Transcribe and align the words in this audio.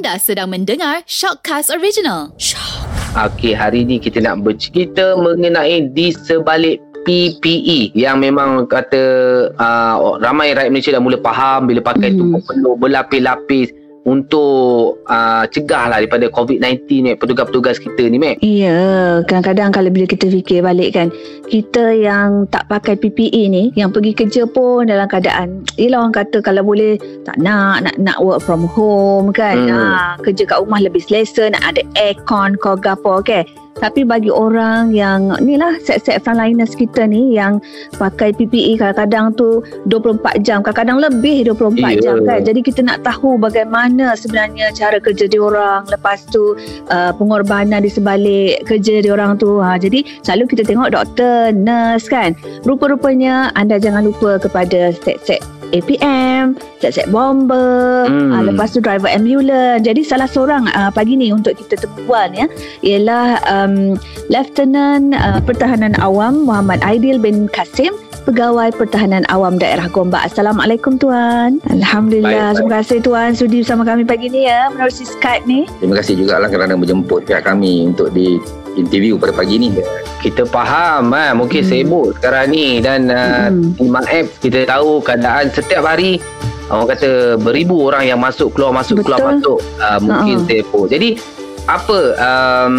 Anda 0.00 0.16
sedang 0.16 0.48
mendengar 0.48 1.04
Shockcast 1.04 1.68
Original. 1.68 2.32
Shock. 2.40 2.88
Okey, 3.12 3.52
hari 3.52 3.84
ni 3.84 4.00
kita 4.00 4.24
nak 4.24 4.40
bercerita 4.40 5.12
mengenai 5.12 5.92
di 5.92 6.08
sebalik 6.08 6.80
PPE 7.04 7.92
yang 7.92 8.16
memang 8.16 8.64
kata 8.64 9.04
uh, 9.60 10.16
ramai 10.24 10.56
rakyat 10.56 10.72
Malaysia 10.72 10.96
dah 10.96 11.04
mula 11.04 11.20
faham 11.20 11.68
bila 11.68 11.84
pakai 11.84 12.16
tu 12.16 12.24
Hmm. 12.24 12.40
perlu 12.40 12.80
berlapis-lapis 12.80 13.76
untuk 14.08 15.04
uh, 15.06 15.44
cegah 15.44 15.92
lah 15.92 15.98
daripada 16.00 16.32
COVID-19 16.32 16.88
ni 17.04 17.12
petugas-petugas 17.16 17.76
kita 17.76 18.08
ni 18.08 18.16
Mek. 18.16 18.40
Ya, 18.40 19.20
kadang-kadang 19.28 19.70
kalau 19.76 19.90
bila 19.92 20.08
kita 20.08 20.32
fikir 20.32 20.64
balik 20.64 20.96
kan, 20.96 21.12
kita 21.52 21.92
yang 21.92 22.48
tak 22.48 22.64
pakai 22.72 22.96
PPE 22.96 23.42
ni, 23.52 23.64
yang 23.76 23.92
pergi 23.92 24.16
kerja 24.16 24.48
pun 24.48 24.88
dalam 24.88 25.04
keadaan, 25.04 25.68
yelah 25.76 26.00
orang 26.00 26.16
kata 26.16 26.40
kalau 26.40 26.64
boleh 26.64 26.96
tak 27.28 27.36
nak, 27.36 27.84
nak 27.84 27.96
nak 28.00 28.18
work 28.24 28.40
from 28.40 28.64
home 28.72 29.30
kan, 29.36 29.52
Hmm. 29.60 29.68
ha, 29.68 30.16
kerja 30.24 30.48
kat 30.48 30.58
rumah 30.64 30.80
lebih 30.80 31.04
selesa, 31.04 31.52
nak 31.52 31.76
ada 31.76 31.82
aircon, 32.00 32.56
kau 32.56 32.78
gapo, 32.80 33.20
okay. 33.20 33.44
Tapi 33.78 34.02
bagi 34.02 34.28
orang 34.32 34.90
yang 34.90 35.30
ni 35.38 35.54
lah 35.54 35.78
set-set 35.78 36.24
frontliners 36.26 36.74
kita 36.74 37.06
ni 37.06 37.38
yang 37.38 37.62
pakai 37.96 38.34
PPE 38.34 38.80
kadang-kadang 38.82 39.36
tu 39.38 39.62
24 39.86 40.42
jam, 40.42 40.58
kadang-kadang 40.60 40.98
lebih 40.98 41.46
24 41.54 41.78
Ya. 42.00 42.10
jam 42.10 42.16
kan. 42.26 42.42
Jadi 42.42 42.60
kita 42.60 42.80
nak 42.82 43.06
tahu 43.06 43.38
bagaimana 43.38 44.18
sebenarnya 44.18 44.74
cara 44.74 44.98
kerja 44.98 45.30
diorang, 45.30 45.86
lepas 45.86 46.26
tu 46.28 46.58
uh, 46.90 47.12
pengorbanan 47.14 47.86
di 47.86 47.90
sebalik 47.92 48.66
kerja 48.66 49.00
diorang 49.00 49.38
tu. 49.38 49.62
Ha, 49.62 49.78
jadi 49.78 50.02
selalu 50.26 50.50
kita 50.50 50.62
tengok 50.66 50.90
doktor, 50.92 51.54
nurse 51.54 52.10
kan. 52.10 52.34
Rupa-rupanya 52.64 53.54
anda 53.54 53.78
jangan 53.78 54.08
lupa 54.08 54.40
kepada 54.40 54.90
set-set 54.92 55.40
APM, 55.70 56.58
set-set 56.78 57.08
bomber, 57.10 58.06
Hmm. 58.06 58.32
uh, 58.34 58.42
lepas 58.46 58.74
tu 58.74 58.82
driver 58.82 59.10
ambulans. 59.10 59.82
Jadi 59.82 60.02
salah 60.02 60.26
seorang 60.26 60.66
uh, 60.72 60.90
pagi 60.90 61.14
ni 61.14 61.30
untuk 61.30 61.54
kita 61.54 61.80
temuan 61.80 62.34
ya 62.34 62.46
ialah 62.82 63.38
um, 63.46 63.94
Lieutenant 64.28 65.14
uh, 65.14 65.40
Pertahanan 65.42 65.94
Awam 65.98 66.46
Muhammad 66.46 66.82
Aidil 66.82 67.18
bin 67.18 67.50
Kasim 67.50 67.94
Pegawai 68.20 68.68
Pertahanan 68.76 69.24
Awam 69.32 69.56
Daerah 69.56 69.88
Gombak. 69.88 70.28
Assalamualaikum 70.28 71.00
Tuan. 71.00 71.56
Alhamdulillah. 71.72 72.52
Baik, 72.52 72.52
baik. 72.52 72.56
Terima 72.60 72.72
kasih 72.84 72.98
Tuan 73.00 73.30
sudi 73.32 73.64
bersama 73.64 73.82
kami 73.88 74.04
pagi 74.04 74.28
ni 74.28 74.44
ya 74.44 74.68
menerusi 74.68 75.08
Skype 75.08 75.48
ni. 75.48 75.64
Terima 75.80 75.98
kasih 76.04 76.20
juga 76.20 76.36
lah 76.36 76.52
kerana 76.52 76.76
menjemput 76.76 77.24
pihak 77.24 77.48
kami 77.48 77.88
untuk 77.88 78.12
di 78.12 78.36
interview 78.74 79.16
pada 79.16 79.32
pagi 79.32 79.56
ni. 79.56 79.68
Kita 80.18 80.44
faham 80.44 81.10
ha, 81.10 81.32
mungkin 81.32 81.62
Hmm. 81.62 81.70
sibuk 81.70 82.06
sekarang 82.14 82.50
ni 82.50 82.78
dan 82.78 83.08
uh, 83.08 83.48
Hmm. 83.48 83.72
Iman 83.80 84.04
App 84.04 84.26
kita 84.38 84.64
tahu 84.64 85.00
keadaan 85.00 85.48
setiap 85.48 85.82
hari 85.82 86.20
orang 86.68 86.86
kata 86.88 87.10
beribu 87.36 87.88
orang 87.88 88.06
yang 88.06 88.20
masuk 88.20 88.52
keluar 88.52 88.70
masuk 88.70 89.00
Betul. 89.00 89.06
keluar 89.10 89.22
masuk 89.32 89.58
uh, 89.78 89.98
mungkin 89.98 90.36
Ha. 90.38 90.46
telefon. 90.46 90.84
Jadi 90.86 91.10
apa 91.66 91.98
um, 92.16 92.74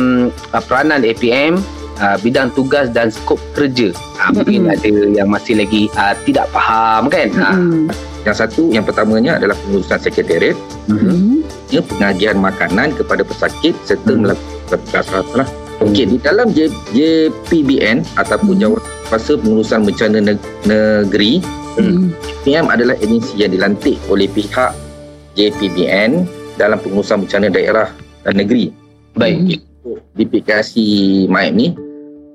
uh, 0.52 0.62
peranan 0.62 1.02
APM 1.02 1.60
uh, 1.98 2.18
bidang 2.20 2.50
tugas 2.52 2.88
dan 2.90 3.10
skop 3.10 3.42
kerja. 3.52 3.90
Uh, 4.18 4.32
mungkin 4.34 4.68
ada 4.68 4.88
yang 5.12 5.28
masih 5.28 5.58
lagi 5.58 5.90
uh, 5.94 6.16
tidak 6.24 6.46
faham 6.50 7.08
kan. 7.08 7.28
Uh. 7.34 7.90
Yang 8.22 8.38
satu, 8.38 8.70
yang 8.70 8.86
pertamanya 8.86 9.42
adalah 9.42 9.58
pengurusan 9.58 9.98
sekretariat, 9.98 10.54
ya, 11.68 11.82
pengajian 11.82 12.38
makanan 12.38 12.94
kepada 12.94 13.26
pesakit 13.26 13.74
serta 13.82 14.14
Hmm. 14.14 14.30
melakukan 14.30 14.78
tugas 14.86 15.08
lah. 15.34 15.48
Okey, 15.82 16.06
di 16.06 16.18
dalam 16.22 16.54
J, 16.54 16.70
JPBN 16.94 18.06
ataupun 18.14 18.54
Hmm. 18.54 18.62
Jawatan 18.62 18.90
Kuasa 19.10 19.34
Pengurusan 19.34 19.80
Bencana 19.82 20.18
Neg- 20.22 20.50
Negeri, 20.64 21.42
Hmm. 21.76 22.14
PM 22.46 22.70
adalah 22.70 22.94
agensi 22.96 23.34
yang 23.36 23.50
dilantik 23.50 23.98
oleh 24.06 24.30
pihak 24.30 24.72
JPBN 25.34 26.30
dalam 26.56 26.78
pengurusan 26.78 27.26
bencana 27.26 27.50
daerah 27.50 27.90
dan 28.22 28.38
negeri. 28.38 28.70
Baik. 29.16 29.64
Di 30.14 30.24
PKC 30.24 30.74
MAIP 31.26 31.54
ni, 31.56 31.68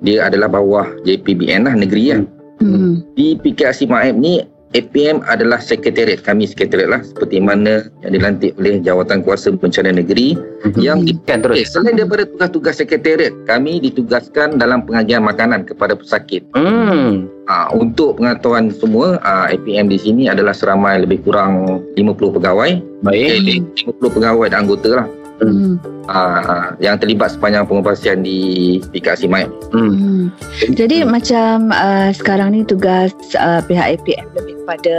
dia 0.02 0.26
adalah 0.26 0.50
bawah 0.50 0.88
JPBN 1.06 1.70
lah, 1.70 1.74
negeri 1.78 2.04
lah. 2.12 2.20
Hmm. 2.58 3.04
Di 3.14 3.38
PKC 3.38 3.86
MAIP 3.86 4.16
ni 4.16 4.42
APM 4.72 5.22
adalah 5.22 5.56
sekretariat 5.56 6.18
kami 6.18 6.44
sekretariat 6.44 6.90
lah 6.90 7.00
seperti 7.00 7.38
mana 7.38 7.86
yang 8.02 8.12
dilantik 8.12 8.50
oleh 8.56 8.80
Jawatan 8.80 9.22
Kuasa 9.22 9.52
Bencana 9.52 9.92
Negeri 9.92 10.34
Mhm. 10.66 10.80
yang 10.80 10.98
di, 11.00 11.14
kan 11.22 11.38
okay, 11.40 11.62
terus. 11.62 11.70
selain 11.70 11.94
daripada 11.94 12.26
tugas-tugas 12.26 12.74
sekretariat 12.76 13.30
kami 13.44 13.78
ditugaskan 13.78 14.56
dalam 14.56 14.82
pengajian 14.82 15.22
makanan 15.22 15.62
kepada 15.62 15.94
pesakit 15.94 16.42
Hmm. 16.52 17.30
ha, 17.44 17.70
untuk 17.70 18.18
pengetahuan 18.18 18.68
semua 18.70 19.22
ha, 19.22 19.46
APM 19.46 19.86
di 19.86 19.96
sini 19.96 20.26
adalah 20.26 20.50
seramai 20.50 20.98
lebih 20.98 21.22
kurang 21.22 21.62
50 21.94 22.34
pegawai 22.34 22.82
Baik. 23.00 23.30
eh, 23.30 23.62
50 23.86 24.10
pegawai 24.10 24.46
dan 24.48 24.66
anggota 24.66 24.90
lah 24.96 25.06
Hmm. 25.36 25.76
ha, 26.08 26.72
yang 26.80 26.96
terlibat 26.96 27.36
sepanjang 27.36 27.68
pengoperasian 27.68 28.24
di 28.24 28.80
PKC 28.94 29.28
MAIP 29.28 29.50
Hmm. 29.74 29.92
Hmm. 29.92 30.26
Jadi 30.72 31.04
macam 31.04 31.74
uh, 31.74 32.08
sekarang 32.14 32.56
ni 32.56 32.64
tugas 32.64 33.12
uh, 33.36 33.60
pihak 33.66 34.00
APM 34.00 34.26
lebih 34.32 34.56
kepada 34.64 34.94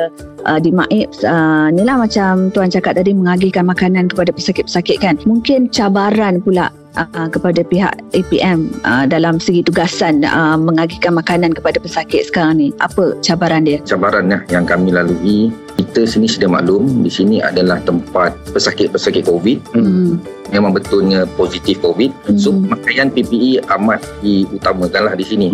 uh, 0.47 0.59
di 0.61 0.71
Maib 0.71 1.11
uh, 1.27 1.67
ni 1.73 1.83
lah 1.83 1.99
macam 1.99 2.53
tuan 2.55 2.71
cakap 2.71 2.95
tadi 2.95 3.11
mengagihkan 3.11 3.67
makanan 3.67 4.07
kepada 4.07 4.31
pesakit-pesakit 4.31 5.03
kan. 5.03 5.15
Mungkin 5.27 5.67
cabaran 5.73 6.39
pula 6.39 6.71
uh, 6.95 7.27
kepada 7.27 7.67
pihak 7.67 7.99
APM 8.15 8.71
uh, 8.87 9.03
dalam 9.03 9.43
segi 9.43 9.65
tugasan 9.65 10.23
uh, 10.23 10.55
mengagihkan 10.55 11.15
makanan 11.15 11.51
kepada 11.51 11.83
pesakit 11.83 12.27
sekarang 12.31 12.63
ni. 12.63 12.67
Apa 12.79 13.17
cabaran 13.19 13.67
dia? 13.67 13.79
cabaran 13.83 14.31
yang 14.47 14.63
kami 14.63 14.95
lalui 14.95 15.51
kita 15.87 16.03
sini 16.03 16.27
sudah 16.27 16.51
maklum 16.51 17.01
di 17.01 17.09
sini 17.09 17.39
adalah 17.39 17.79
tempat 17.81 18.35
pesakit-pesakit 18.51 19.23
COVID 19.23 19.57
Hmm. 19.71 20.19
memang 20.49 20.71
betulnya 20.71 21.23
positif 21.33 21.79
COVID 21.79 22.35
so 22.35 22.51
Hmm. 22.51 22.67
pakaian 22.69 23.07
PPE 23.07 23.63
amat 23.71 24.03
diutamakanlah 24.21 25.15
di 25.15 25.23
sini 25.23 25.47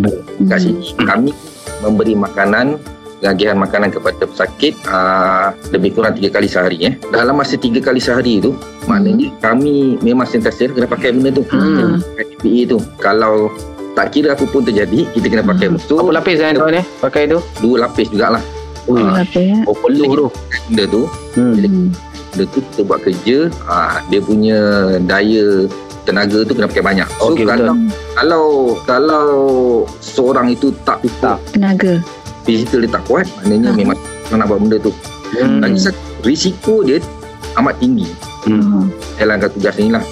kat 0.46 0.60
sini 0.62 0.82
kami 1.00 1.32
memberi 1.80 2.14
makanan 2.14 2.82
pengagihan 3.18 3.56
makanan 3.56 3.88
kepada 3.88 4.28
pesakit 4.28 4.76
aa, 4.84 5.56
lebih 5.72 5.96
kurang 5.96 6.12
tiga 6.12 6.28
kali 6.30 6.44
sehari 6.44 6.76
eh. 6.84 6.94
Dalam 7.08 7.40
masa 7.40 7.56
tiga 7.56 7.80
kali 7.80 8.04
sehari 8.04 8.44
tu 8.44 8.52
maknanya 8.84 9.32
kami 9.40 9.96
memang 10.04 10.28
sentiasa 10.28 10.68
kena 10.68 10.84
pakai 10.84 11.16
benda 11.16 11.32
tu. 11.32 11.48
Hmm. 11.48 12.04
Pakai 12.04 12.36
PPE 12.36 12.62
tu. 12.68 12.78
Kalau 13.00 13.48
tak 13.96 14.12
kira 14.12 14.36
apa 14.36 14.44
pun 14.44 14.68
terjadi 14.68 15.08
kita 15.16 15.32
kena 15.32 15.44
pakai 15.46 15.72
Hmm. 15.72 15.80
betul. 15.80 16.04
Apa 16.04 16.12
lapis 16.20 16.36
kan 16.36 16.52
tuan 16.52 16.76
eh 16.76 16.86
pakai 17.00 17.24
tu? 17.32 17.40
Dua 17.64 17.88
lapis 17.88 18.12
jugalah 18.12 18.44
Ui. 18.86 19.00
Ah. 19.00 19.22
Apa 19.22 19.40
ya? 19.40 19.58
Oh 19.64 19.76
peluh 19.76 20.12
tu. 20.14 20.28
benda 20.68 20.84
tu. 20.88 21.04
Hmm. 21.36 21.56
Hmm. 21.56 21.88
Benda 22.32 22.44
tu 22.50 22.60
kita 22.62 22.82
buat 22.84 23.00
kerja 23.02 23.38
aa, 23.66 24.02
dia 24.08 24.20
punya 24.20 24.60
daya 25.00 25.70
tenaga 26.04 26.44
tu 26.44 26.52
kena 26.52 26.68
pakai 26.68 26.84
banyak. 26.84 27.08
So 27.16 27.32
Okey, 27.32 27.46
kalau 27.46 27.74
kalau 28.14 28.46
kalau 28.84 29.26
seorang 29.98 30.52
itu 30.52 30.76
tak 30.84 31.00
Tak. 31.18 31.40
Tenaga. 31.52 32.04
fizikal 32.44 32.84
dia 32.84 32.92
tak 32.92 33.04
kuat 33.08 33.24
maknanya 33.40 33.72
Ah. 33.72 33.76
memang 33.76 33.98
nak 34.30 34.48
buat 34.48 34.60
benda 34.60 34.78
tu 34.78 34.92
Hmm. 35.34 35.64
lagi 35.64 35.80
satu 35.80 35.98
risiko 36.22 36.84
dia 36.84 37.00
amat 37.56 37.80
tinggi. 37.80 38.06
Hmm. 38.44 38.92
dalam 39.16 39.40
tugas 39.48 39.72
ni 39.80 39.88
lah 39.88 40.04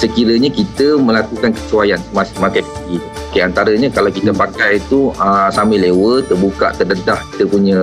sekiranya 0.00 0.48
kita 0.48 0.96
melakukan 0.96 1.52
kesesuaian 1.52 2.00
semasa 2.00 2.32
PPE 2.40 2.96
tu. 2.96 3.08
Okay, 3.30 3.46
antaranya 3.46 3.86
kalau 3.92 4.10
kita 4.10 4.32
pakai 4.32 4.80
tu 4.88 5.12
uh, 5.14 5.48
sambil 5.52 5.84
lewa 5.84 6.18
terbuka 6.24 6.74
terdedah 6.74 7.20
kita 7.30 7.44
punya 7.46 7.78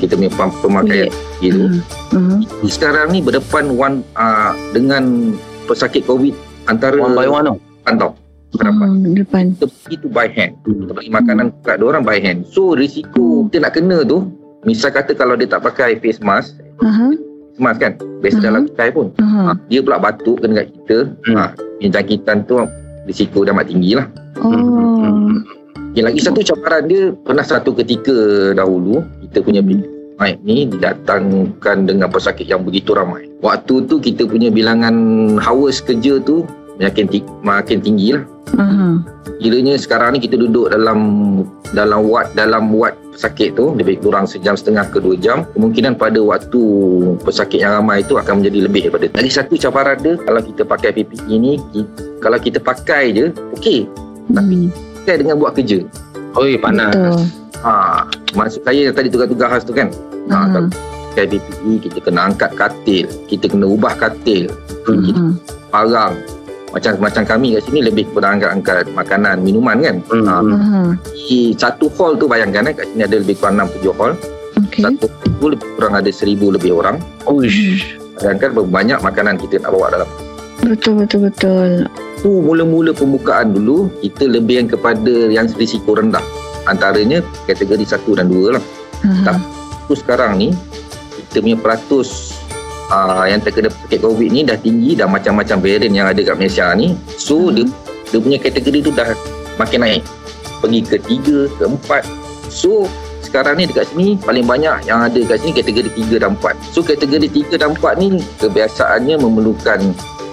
kita 0.00 0.18
punya 0.18 0.32
pem- 0.32 0.58
pemakaian 0.64 1.12
gitu 1.38 1.68
Hmm. 2.10 2.42
sekarang 2.66 3.14
ni 3.14 3.22
berdepan 3.22 3.70
one 3.70 4.02
uh, 4.18 4.50
dengan 4.74 5.30
pesakit 5.70 6.02
covid 6.02 6.34
antara 6.66 6.98
One 6.98 7.14
by 7.14 7.30
one 7.30 7.54
pantau 7.86 8.18
berdepan. 8.50 8.88
Hmm. 8.90 9.14
Depan. 9.14 9.44
kita 9.54 9.66
pergi 9.70 9.96
tu 10.02 10.08
by 10.10 10.26
hand. 10.26 10.58
Hmm. 10.66 10.74
kita 10.82 10.92
bagi 10.98 11.10
makanan 11.14 11.46
kat 11.62 11.78
dia 11.78 11.86
orang 11.86 12.02
by 12.02 12.18
hand. 12.18 12.50
So 12.50 12.74
risiko 12.74 13.46
kita 13.46 13.62
nak 13.62 13.78
kena 13.78 14.02
tu 14.02 14.26
misal 14.66 14.90
kata 14.90 15.14
kalau 15.14 15.38
dia 15.38 15.46
tak 15.46 15.62
pakai 15.62 16.02
face 16.02 16.18
mask 16.18 16.58
Aha. 16.82 17.14
Face 17.60 17.68
mask 17.68 17.78
kan 17.78 17.92
biasa 18.20 18.36
Mhm. 18.36 18.44
dalam 18.44 18.62
kedai 18.66 18.90
pun 18.90 19.06
Aha. 19.16 19.40
ha, 19.44 19.52
dia 19.68 19.80
pula 19.80 20.00
batuk 20.00 20.40
kena 20.40 20.54
kat 20.56 20.66
kita 20.72 20.98
Hmm. 21.28 21.36
ha, 21.36 21.44
jangkitan 21.78 22.38
tu 22.44 22.54
risiko 23.04 23.44
dia 23.44 23.52
amat 23.52 23.68
tinggi 23.68 23.92
lah 23.92 24.06
Oh. 24.40 25.36
yang 25.92 26.08
lagi 26.08 26.20
satu 26.22 26.40
cabaran 26.40 26.88
dia 26.88 27.12
pernah 27.20 27.44
satu 27.44 27.76
ketika 27.76 28.16
dahulu 28.54 29.04
kita 29.20 29.44
punya 29.44 29.60
Hmm. 29.60 29.84
mic 30.16 30.36
ni 30.42 30.64
didatangkan 30.66 31.84
dengan 31.84 32.08
pesakit 32.08 32.44
yang 32.44 32.64
begitu 32.64 32.92
ramai 32.92 33.28
waktu 33.40 33.84
tu 33.84 34.00
kita 34.00 34.24
punya 34.24 34.48
bilangan 34.48 34.94
hours 35.38 35.80
kerja 35.80 36.16
tu 36.18 36.44
makin, 36.76 37.04
ti- 37.04 37.28
makin 37.42 37.80
tinggi 37.80 38.16
lah 38.16 38.24
Aha. 38.56 38.98
Kiranya 39.38 39.74
sekarang 39.74 40.14
ni 40.14 40.20
kita 40.20 40.36
duduk 40.36 40.68
dalam 40.68 40.98
dalam 41.70 42.04
ward 42.04 42.34
dalam 42.34 42.68
ward 42.70 42.92
pesakit 43.10 43.54
tu 43.54 43.72
lebih 43.72 44.00
kurang 44.00 44.24
sejam 44.24 44.52
setengah 44.52 44.84
ke 44.86 44.98
dua 44.98 45.14
jam 45.14 45.46
kemungkinan 45.52 45.94
pada 45.94 46.18
waktu 46.18 46.60
pesakit 47.20 47.60
yang 47.60 47.78
ramai 47.78 48.00
itu 48.00 48.16
akan 48.16 48.40
menjadi 48.40 48.58
lebih 48.66 48.80
daripada 48.86 49.06
lagi 49.14 49.30
satu 49.30 49.54
cabaran 49.54 49.96
dia 49.98 50.14
kalau 50.18 50.40
kita 50.40 50.62
pakai 50.64 50.90
PPE 50.92 51.34
ni 51.34 51.52
kalau 52.18 52.36
kita 52.36 52.58
pakai 52.58 53.12
je 53.12 53.26
okey 53.54 53.86
tapi 54.30 54.68
Hmm. 54.68 55.02
pakai 55.02 55.14
dengan 55.18 55.36
buat 55.36 55.52
kerja 55.54 55.82
Oi 56.32 56.54
panas. 56.54 56.94
Betul. 56.94 57.18
ha, 57.60 58.06
maksud 58.32 58.62
saya 58.62 58.80
yang 58.86 58.94
tadi 58.94 59.10
tugas-tugas 59.10 59.48
khas 59.50 59.64
tu 59.64 59.72
kan 59.72 59.88
ha, 60.28 60.34
Aha. 60.36 60.46
kalau 60.48 60.68
pakai 61.10 61.24
PPE 61.28 61.72
kita 61.82 61.98
kena 62.00 62.20
angkat 62.28 62.50
katil 62.54 63.06
kita 63.26 63.46
kena 63.46 63.66
ubah 63.66 63.94
katil 63.96 64.46
Hmm. 64.84 65.02
kita 65.02 65.18
Hmm. 65.18 65.34
Macam 66.70 66.92
macam 66.98 67.22
kami 67.24 67.46
kat 67.52 67.62
sini 67.64 67.80
lebih 67.82 68.06
kepada 68.06 68.30
angkat-angkat 68.30 68.86
makanan 68.92 69.36
minuman 69.40 69.76
kan 69.78 69.96
Hmm. 70.06 70.24
ha, 70.24 70.34
Hmm. 70.38 70.54
Aha. 70.54 70.82
di 71.20 71.52
satu 71.52 71.90
hall 71.92 72.14
tu 72.14 72.26
bayangkan 72.26 72.66
eh, 72.66 72.74
kat 72.74 72.86
sini 72.88 73.02
ada 73.04 73.16
lebih 73.16 73.34
kurang 73.36 73.58
6-7 73.58 73.90
hall 73.92 74.12
Okey. 74.56 74.82
satu 74.84 75.06
hall 75.06 75.34
tu 75.34 75.46
lebih 75.50 75.68
kurang 75.74 75.94
ada 75.94 76.10
1000 76.10 76.30
lebih 76.48 76.70
orang 76.72 76.96
Uish. 77.26 77.98
bayangkan 78.16 78.48
berapa 78.52 78.70
banyak 78.70 78.98
makanan 79.00 79.34
kita 79.36 79.58
nak 79.58 79.72
bawa 79.72 79.88
dalam 79.90 80.10
Betul 80.60 81.00
betul 81.00 81.20
betul. 81.24 81.70
tu 82.20 82.30
mula-mula 82.38 82.92
pembukaan 82.92 83.50
dulu 83.50 83.88
kita 83.98 84.28
lebih 84.28 84.60
yang 84.60 84.68
kepada 84.68 85.14
yang 85.28 85.48
risiko 85.50 85.96
rendah 85.96 86.20
antaranya 86.64 87.18
kategori 87.46 87.82
1 87.88 88.04
dan 88.12 88.28
2 88.28 88.54
lah 88.54 88.64
Aha. 89.02 89.40
tu 89.88 89.96
sekarang 89.96 90.36
ni 90.36 90.52
kita 91.26 91.40
punya 91.40 91.56
peratus 91.56 92.36
uh, 92.90 93.24
yang 93.24 93.40
terkena 93.40 93.70
pesakit 93.70 93.98
COVID 94.00 94.28
ni 94.28 94.42
dah 94.42 94.54
tinggi 94.54 94.92
dah 94.92 95.06
macam-macam 95.06 95.56
varian 95.58 95.90
yang 95.90 96.06
ada 96.06 96.20
kat 96.20 96.36
Malaysia 96.36 96.70
ni 96.74 96.92
so 97.08 97.48
Hmm. 97.48 97.54
dia 97.56 97.64
dia 98.10 98.18
punya 98.18 98.38
kategori 98.38 98.80
tu 98.82 98.90
dah 98.90 99.08
makin 99.56 99.80
naik 99.80 100.02
pergi 100.60 100.80
ke 100.82 100.96
3 100.98 101.48
ke 101.48 101.64
4 101.64 102.04
so 102.50 102.84
sekarang 103.20 103.54
ni 103.54 103.64
dekat 103.64 103.86
sini 103.88 104.18
paling 104.18 104.42
banyak 104.42 104.82
yang 104.84 105.06
ada 105.06 105.20
kat 105.22 105.38
sini 105.38 105.52
kategori 105.54 105.90
3 105.94 106.18
dan 106.18 106.34
4 106.34 106.52
so 106.68 106.82
kategori 106.82 107.28
3 107.30 107.54
dan 107.56 107.70
4 107.72 107.96
ni 107.96 108.06
kebiasaannya 108.36 109.14
memerlukan 109.16 109.80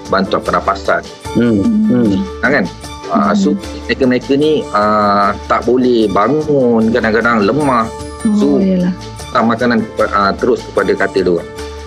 bantuan 0.08 0.42
pernafasan 0.42 1.02
Hmm. 1.38 1.62
Hmm. 1.86 2.18
kan 2.42 2.66
uh, 3.08 3.30
so 3.32 3.54
mereka-mereka 3.86 4.34
ni 4.34 4.66
uh, 4.74 5.30
tak 5.46 5.62
boleh 5.64 6.10
bangun 6.10 6.90
kadang-kadang 6.90 7.46
lemah 7.46 7.86
Oh, 8.26 8.34
So, 8.34 8.48
yalah. 8.60 8.92
tak 9.30 9.46
makanan 9.46 9.80
uh, 10.02 10.34
terus 10.36 10.60
kepada 10.66 10.92
katil 10.98 11.24
tu 11.24 11.36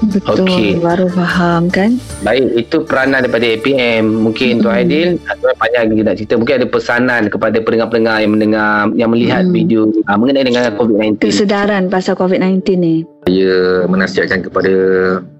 Betul. 0.02 0.43
Okey. 0.43 0.70
Baru 0.76 1.06
faham 1.06 1.69
kan? 1.69 2.00
Baik, 2.20 2.44
itu 2.58 2.76
peranan 2.82 3.20
daripada 3.20 3.44
APM. 3.44 4.05
Mungkin 4.23 4.58
Tuan 4.58 4.73
Hmm. 4.73 4.81
Aidil, 4.82 5.08
Tuan 5.20 5.55
banyak 5.55 5.81
lagi 5.85 6.02
nak 6.02 6.17
cerita. 6.17 6.35
Mungkin 6.35 6.55
ada 6.56 6.67
pesanan 6.67 7.23
kepada 7.26 7.56
pendengar-pendengar 7.58 8.17
yang 8.19 8.32
mendengar, 8.32 8.70
yang 8.94 9.11
melihat 9.11 9.43
Hmm. 9.43 9.52
video 9.52 9.81
uh, 10.02 10.17
mengenai 10.17 10.43
dengan 10.43 10.73
COVID-19. 10.73 11.20
Kesedaran 11.23 11.82
pasal 11.87 12.14
COVID-19 12.14 12.61
ni. 12.75 12.94
saya 13.20 13.52
menasihatkan 13.85 14.41
kepada 14.43 14.73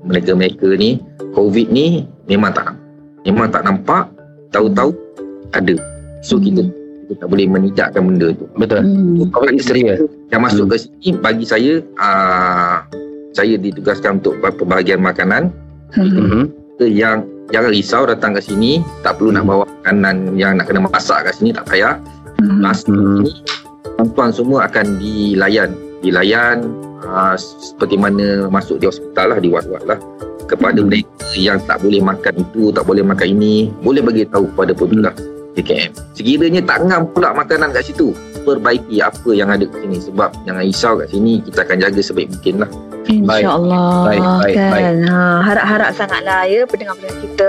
mereka-mereka 0.03 0.69
ni 0.75 1.01
COVID 1.33 1.67
ni 1.69 2.05
memang 2.25 2.53
tak 2.53 2.69
nampak 2.69 2.79
memang 3.25 3.47
tak 3.49 3.63
nampak 3.63 4.03
tahu-tahu 4.51 4.93
ada 5.51 5.75
so 6.21 6.37
Hmm. 6.37 6.45
kita 6.45 6.63
kita 7.03 7.13
tak 7.17 7.29
boleh 7.29 7.47
menidakkan 7.49 8.03
benda 8.05 8.31
tu 8.31 8.45
Betul. 8.55 8.85
Hmm. 8.85 9.27
COVID 9.29 9.51
ni 9.51 9.61
serius. 9.61 9.99
yang 10.29 10.41
masuk 10.41 10.65
Hmm. 10.65 10.71
ke 10.71 10.77
sini 10.79 11.09
bagi 11.17 11.45
saya 11.45 11.73
uh, 11.97 12.85
saya 13.33 13.55
ditugaskan 13.57 14.19
untuk 14.23 14.39
pembahagian 14.43 15.01
makanan 15.01 15.51
Hmm. 15.91 16.07
Mhm. 16.07 16.43
yang 16.87 17.27
jangan 17.51 17.71
risau 17.75 18.07
datang 18.07 18.33
ke 18.33 18.41
sini 18.41 18.79
tak 19.03 19.19
perlu 19.19 19.35
nak 19.35 19.43
Hmm. 19.43 19.51
bawa 19.53 19.65
makanan 19.83 20.17
yang 20.39 20.55
nak 20.55 20.71
kena 20.71 20.87
masak 20.87 21.27
kat 21.27 21.35
sini 21.35 21.51
tak 21.51 21.67
payah 21.67 21.99
Hmm. 22.39 22.63
masuk 22.63 22.95
Hmm. 22.95 23.27
sini 23.27 23.31
tuan-tuan 23.99 24.31
semua 24.31 24.59
akan 24.71 24.87
dilayan 24.97 25.71
dilayan 26.01 26.71
uh, 27.05 27.35
seperti 27.37 28.01
mana 28.01 28.49
masuk 28.49 28.81
di 28.81 28.89
hospital 28.89 29.37
lah 29.37 29.39
di 29.43 29.51
ward-ward 29.53 29.85
lah 29.85 29.99
kepada 30.47 30.79
Hmm. 30.81 30.89
mereka 30.89 31.11
yang 31.37 31.59
tak 31.67 31.83
boleh 31.83 32.01
makan 32.01 32.35
itu 32.39 32.71
tak 32.71 32.85
boleh 32.87 33.05
makan 33.05 33.29
ini 33.35 33.69
boleh 33.83 34.03
bagi 34.03 34.25
tahu 34.31 34.47
kepada 34.55 34.73
petugas 34.73 35.15
JKM 35.59 35.91
sekiranya 36.15 36.63
tak 36.65 36.87
ngam 36.87 37.03
pula 37.11 37.35
makanan 37.35 37.75
kat 37.75 37.83
situ 37.91 38.15
perbaiki 38.47 39.03
apa 39.03 39.31
yang 39.35 39.51
ada 39.51 39.67
kat 39.67 39.85
sini 39.85 39.99
sebab 40.01 40.31
jangan 40.47 40.63
risau 40.63 40.93
kat 40.97 41.09
sini 41.11 41.43
kita 41.45 41.67
akan 41.67 41.77
jaga 41.83 42.01
sebaik 42.01 42.29
mungkin 42.31 42.55
lah. 42.63 42.71
InsyaAllah 43.11 44.07
Baik, 44.07 44.23
baik, 44.23 44.55
kan. 44.55 44.71
baik. 44.71 44.93
Ha, 45.11 45.19
harap-harap 45.43 45.91
sangatlah 45.99 46.41
ya 46.47 46.63
pendengar-pendengar 46.65 47.19
kita 47.19 47.49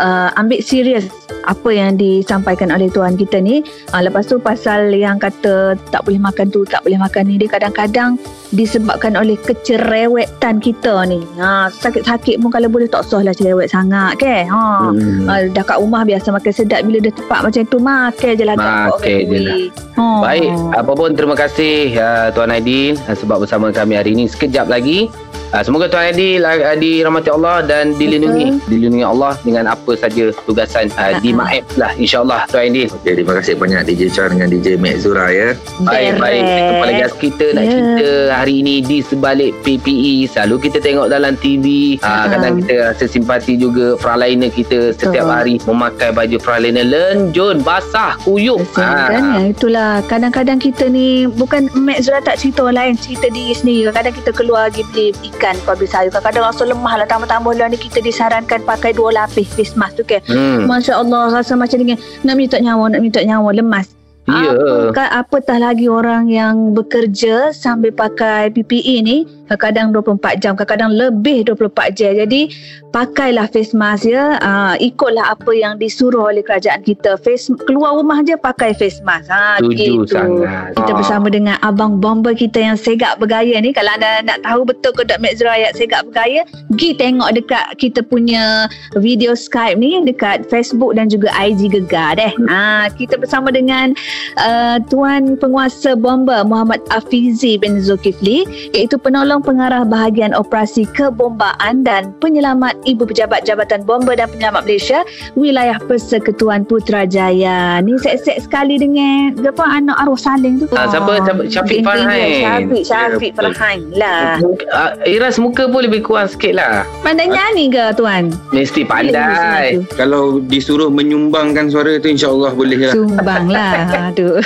uh, 0.00 0.28
ambil 0.40 0.60
serius 0.64 1.08
apa 1.42 1.74
yang 1.74 1.98
disampaikan 1.98 2.70
oleh 2.70 2.86
tuan 2.88 3.18
kita 3.18 3.42
ni. 3.42 3.66
Uh, 3.90 4.00
lepas 4.06 4.24
tu 4.24 4.38
pasal 4.38 4.94
yang 4.94 5.18
kata 5.18 5.74
tak 5.90 6.06
boleh 6.06 6.22
makan 6.22 6.48
tu, 6.54 6.62
tak 6.62 6.86
boleh 6.86 7.02
makan 7.02 7.26
ni, 7.26 7.34
dia 7.36 7.50
kadang-kadang 7.50 8.14
disebabkan 8.54 9.18
oleh 9.18 9.34
kecerewetan 9.42 10.62
kita 10.62 11.02
ni. 11.08 11.18
Ha, 11.40 11.72
sakit-sakit 11.72 12.38
pun 12.38 12.52
kalau 12.52 12.68
boleh 12.70 12.86
tak 12.86 13.02
usah 13.08 13.26
lah 13.26 13.34
cerewet 13.34 13.72
sangat 13.72 14.22
ke. 14.22 14.46
Ha. 14.46 14.92
Hmm. 14.92 15.26
Uh, 15.26 15.40
dah 15.50 15.64
kat 15.66 15.82
rumah 15.82 16.06
biasa 16.06 16.30
makan 16.30 16.52
sedap 16.54 16.86
bila 16.86 17.02
dah 17.02 17.14
tepat 17.16 17.40
macam 17.42 17.62
tu 17.66 17.78
makan 17.82 18.32
je 18.38 18.44
lah 18.46 18.54
Makan 18.54 19.20
je 19.26 19.38
lah. 19.42 19.58
Ha. 19.98 20.04
Baik, 20.22 20.50
apa 20.78 20.92
pun 20.94 21.10
terima 21.18 21.34
kasih 21.34 21.96
uh, 21.98 22.30
Tuan 22.30 22.54
Aidil 22.54 22.94
uh, 23.10 23.16
sebab 23.18 23.42
bersama 23.42 23.74
kami 23.74 23.98
hari 23.98 24.14
ini. 24.14 24.30
Sekejap 24.30 24.70
lagi 24.70 25.01
me. 25.10 25.31
Uh, 25.52 25.62
semoga 25.62 25.86
Tuan 25.86 26.08
Aidil 26.08 26.42
uh, 26.42 26.56
dirahmati 26.74 27.28
Allah 27.28 27.62
dan 27.62 27.92
dilindungi, 27.94 28.60
dilindungi 28.66 29.04
Allah 29.04 29.32
dengan 29.40 29.68
apa 29.68 29.92
saja 29.94 30.32
tugasan 30.44 30.88
uh, 30.94 31.16
di 31.18 31.30
Ha-ha. 31.30 31.40
Maib 31.42 31.64
lah 31.76 31.92
insya-Allah 31.94 32.44
Tuan 32.48 32.68
Aidil. 32.68 32.88
okay, 32.90 33.12
terima 33.14 33.36
kasih 33.36 33.54
banyak 33.54 33.80
DJ 33.84 34.02
Chan 34.08 34.28
dengan 34.30 34.48
DJ 34.48 34.76
Mek 34.76 34.96
Zura 34.98 35.28
ya 35.28 35.54
Baik, 35.82 36.18
baik. 36.18 36.42
Jumpa 36.42 36.84
lagi 36.84 37.02
kita 37.20 37.46
nak 37.52 37.60
Ya. 37.62 37.70
cerita 37.70 38.10
hari 38.34 38.54
ini 38.58 38.74
di 38.80 38.98
sebalik 39.00 39.52
PPE. 39.62 40.26
Selalu 40.26 40.56
kita 40.60 40.78
tengok 40.78 41.06
dalam 41.08 41.34
TV. 41.36 41.96
Uh, 41.98 42.10
Ha. 42.12 42.28
kadang 42.28 42.52
kita 42.58 42.74
rasa 42.84 43.04
simpati 43.06 43.56
juga 43.56 43.96
frontliner 43.96 44.48
kita 44.48 44.92
setiap 44.92 45.24
Betul. 45.24 45.34
hari 45.34 45.54
memakai 45.60 46.10
baju 46.10 46.36
frontliner 46.38 46.84
lenjun, 46.84 47.60
basah, 47.60 48.14
kuyup. 48.20 48.60
Ah. 48.74 49.08
kan 49.08 49.22
yang 49.32 49.46
itulah 49.50 50.02
kadang-kadang 50.04 50.58
kita 50.58 50.86
ni 50.86 51.24
bukan 51.26 51.66
Mek 51.74 52.00
Zura 52.00 52.20
tak 52.20 52.36
cerita 52.36 52.62
orang 52.62 52.76
lain 52.78 52.94
cerita 52.94 53.26
diri 53.28 53.52
sendiri 53.52 53.90
kadang 53.90 54.12
kita 54.12 54.30
keluar 54.30 54.68
pergi 54.68 54.84
beli 54.90 55.08
ikan 55.42 55.58
kau 55.66 55.74
beli 55.74 55.90
sayur 55.90 56.14
kadang-kadang 56.14 56.46
rasa 56.46 56.62
lemah 56.70 56.94
lah 57.02 57.06
tambah-tambah 57.10 57.58
lah 57.58 57.66
ni 57.66 57.74
kita 57.74 57.98
disarankan 57.98 58.62
pakai 58.62 58.94
dua 58.94 59.10
lapis 59.10 59.50
face 59.58 59.74
mask 59.74 59.98
tu 59.98 60.06
kan? 60.06 60.22
Hmm. 60.30 60.70
Masya 60.70 61.02
Allah 61.02 61.34
rasa 61.34 61.58
macam 61.58 61.82
dengan 61.82 61.98
nak 62.22 62.38
minta 62.38 62.62
nyawa 62.62 62.94
nak 62.94 63.02
minta 63.02 63.18
nyawa 63.26 63.50
lemas 63.50 63.90
Ya. 64.22 64.54
Apakah, 64.54 65.08
apatah 65.18 65.58
lagi 65.58 65.90
orang 65.90 66.30
yang 66.30 66.78
bekerja 66.78 67.50
sambil 67.50 67.90
pakai 67.90 68.54
PPE 68.54 69.02
ni 69.02 69.16
kadang-kadang 69.50 69.92
24 69.92 70.38
jam, 70.38 70.52
kadang-kadang 70.54 70.94
lebih 70.94 71.44
24 71.50 71.90
jam. 71.98 72.14
Jadi 72.14 72.54
pakailah 72.94 73.50
face 73.50 73.74
mask 73.74 74.06
ya. 74.06 74.38
Uh, 74.38 74.74
ikutlah 74.78 75.34
apa 75.34 75.50
yang 75.52 75.74
disuruh 75.76 76.30
oleh 76.30 76.40
kerajaan 76.40 76.86
kita. 76.86 77.18
Face 77.18 77.50
keluar 77.66 77.98
rumah 77.98 78.22
je 78.22 78.38
pakai 78.38 78.72
face 78.78 79.02
mask. 79.02 79.26
Ha, 79.28 79.58
Setuju 79.58 80.06
sangat. 80.06 80.78
Kita 80.78 80.92
Ah. 80.94 80.96
bersama 80.96 81.26
dengan 81.26 81.56
abang 81.60 81.98
bomber 81.98 82.32
kita 82.32 82.62
yang 82.62 82.78
segak 82.78 83.18
bergaya 83.18 83.58
ni. 83.58 83.74
Kalau 83.74 83.90
anda 83.90 84.22
nak 84.22 84.40
tahu 84.46 84.64
betul 84.64 84.94
ke 84.94 85.02
Dr. 85.02 85.18
Mek 85.18 85.34
Zurayat 85.36 85.74
segak 85.74 86.06
bergaya, 86.08 86.46
pergi 86.70 86.90
tengok 86.94 87.30
dekat 87.34 87.64
kita 87.76 88.00
punya 88.06 88.70
video 88.96 89.34
Skype 89.34 89.76
ni 89.76 89.98
dekat 90.06 90.46
Facebook 90.46 90.94
dan 90.94 91.10
juga 91.10 91.28
IG 91.36 91.68
Gegar 91.74 92.16
deh. 92.16 92.32
Ha, 92.48 92.86
kita 92.94 93.18
bersama 93.18 93.50
dengan 93.50 93.92
uh, 94.40 94.78
Tuan 94.88 95.36
Penguasa 95.36 95.98
Bomber 95.98 96.46
Muhammad 96.46 96.80
Afizi 96.94 97.58
bin 97.58 97.82
Zulkifli 97.82 98.44
iaitu 98.72 98.96
penolong 98.96 99.42
pengarah 99.42 99.84
bahagian 99.84 100.32
operasi 100.32 100.86
kebombaan 100.96 101.84
dan 101.84 102.14
penyelamat 102.22 102.78
Ibu 102.86 103.08
Pejabat 103.10 103.44
Jabatan 103.44 103.84
Bomber 103.84 104.16
dan 104.16 104.30
Penyelamat 104.32 104.64
Malaysia 104.64 105.04
wilayah 105.34 105.76
Persekutuan 105.84 106.64
Putrajaya. 106.64 107.82
Ni 107.82 107.98
set-set 108.00 108.44
sekali 108.44 108.78
dengan 108.78 109.34
apa 109.42 109.64
anak 109.66 109.96
arwah 110.00 110.18
saling 110.18 110.62
tu. 110.62 110.66
Ah, 110.72 110.88
siapa? 110.88 111.20
Siapa? 111.26 111.42
Syafiq 111.50 111.82
Geng-geng 111.82 112.08
dia. 112.08 112.26
Farhain. 112.32 112.32
Syafiq, 112.38 112.82
Syafiq 112.86 113.32
Ya, 113.32 113.36
betul. 113.36 113.52
Farhain 113.52 113.80
lah. 113.96 114.30
Uh, 114.72 114.90
Iras 115.08 115.36
muka 115.38 115.64
pun 115.68 115.80
lebih 115.84 116.00
kurang 116.06 116.28
sikit 116.30 116.58
lah. 116.58 116.86
Pandai 117.02 117.28
nyanyi 117.28 117.72
ke 117.72 117.84
tuan? 117.96 118.32
Mesti 118.54 118.82
pandai. 118.86 119.82
Kalau 119.96 120.38
disuruh 120.42 120.88
menyumbangkan 120.92 121.72
suara 121.72 121.98
tu 121.98 122.08
insya-Allah 122.10 122.52
boleh 122.54 122.78
lah. 122.78 122.94
Sumbang 122.94 123.44
lah. 123.50 123.74
Aduh. 124.04 124.42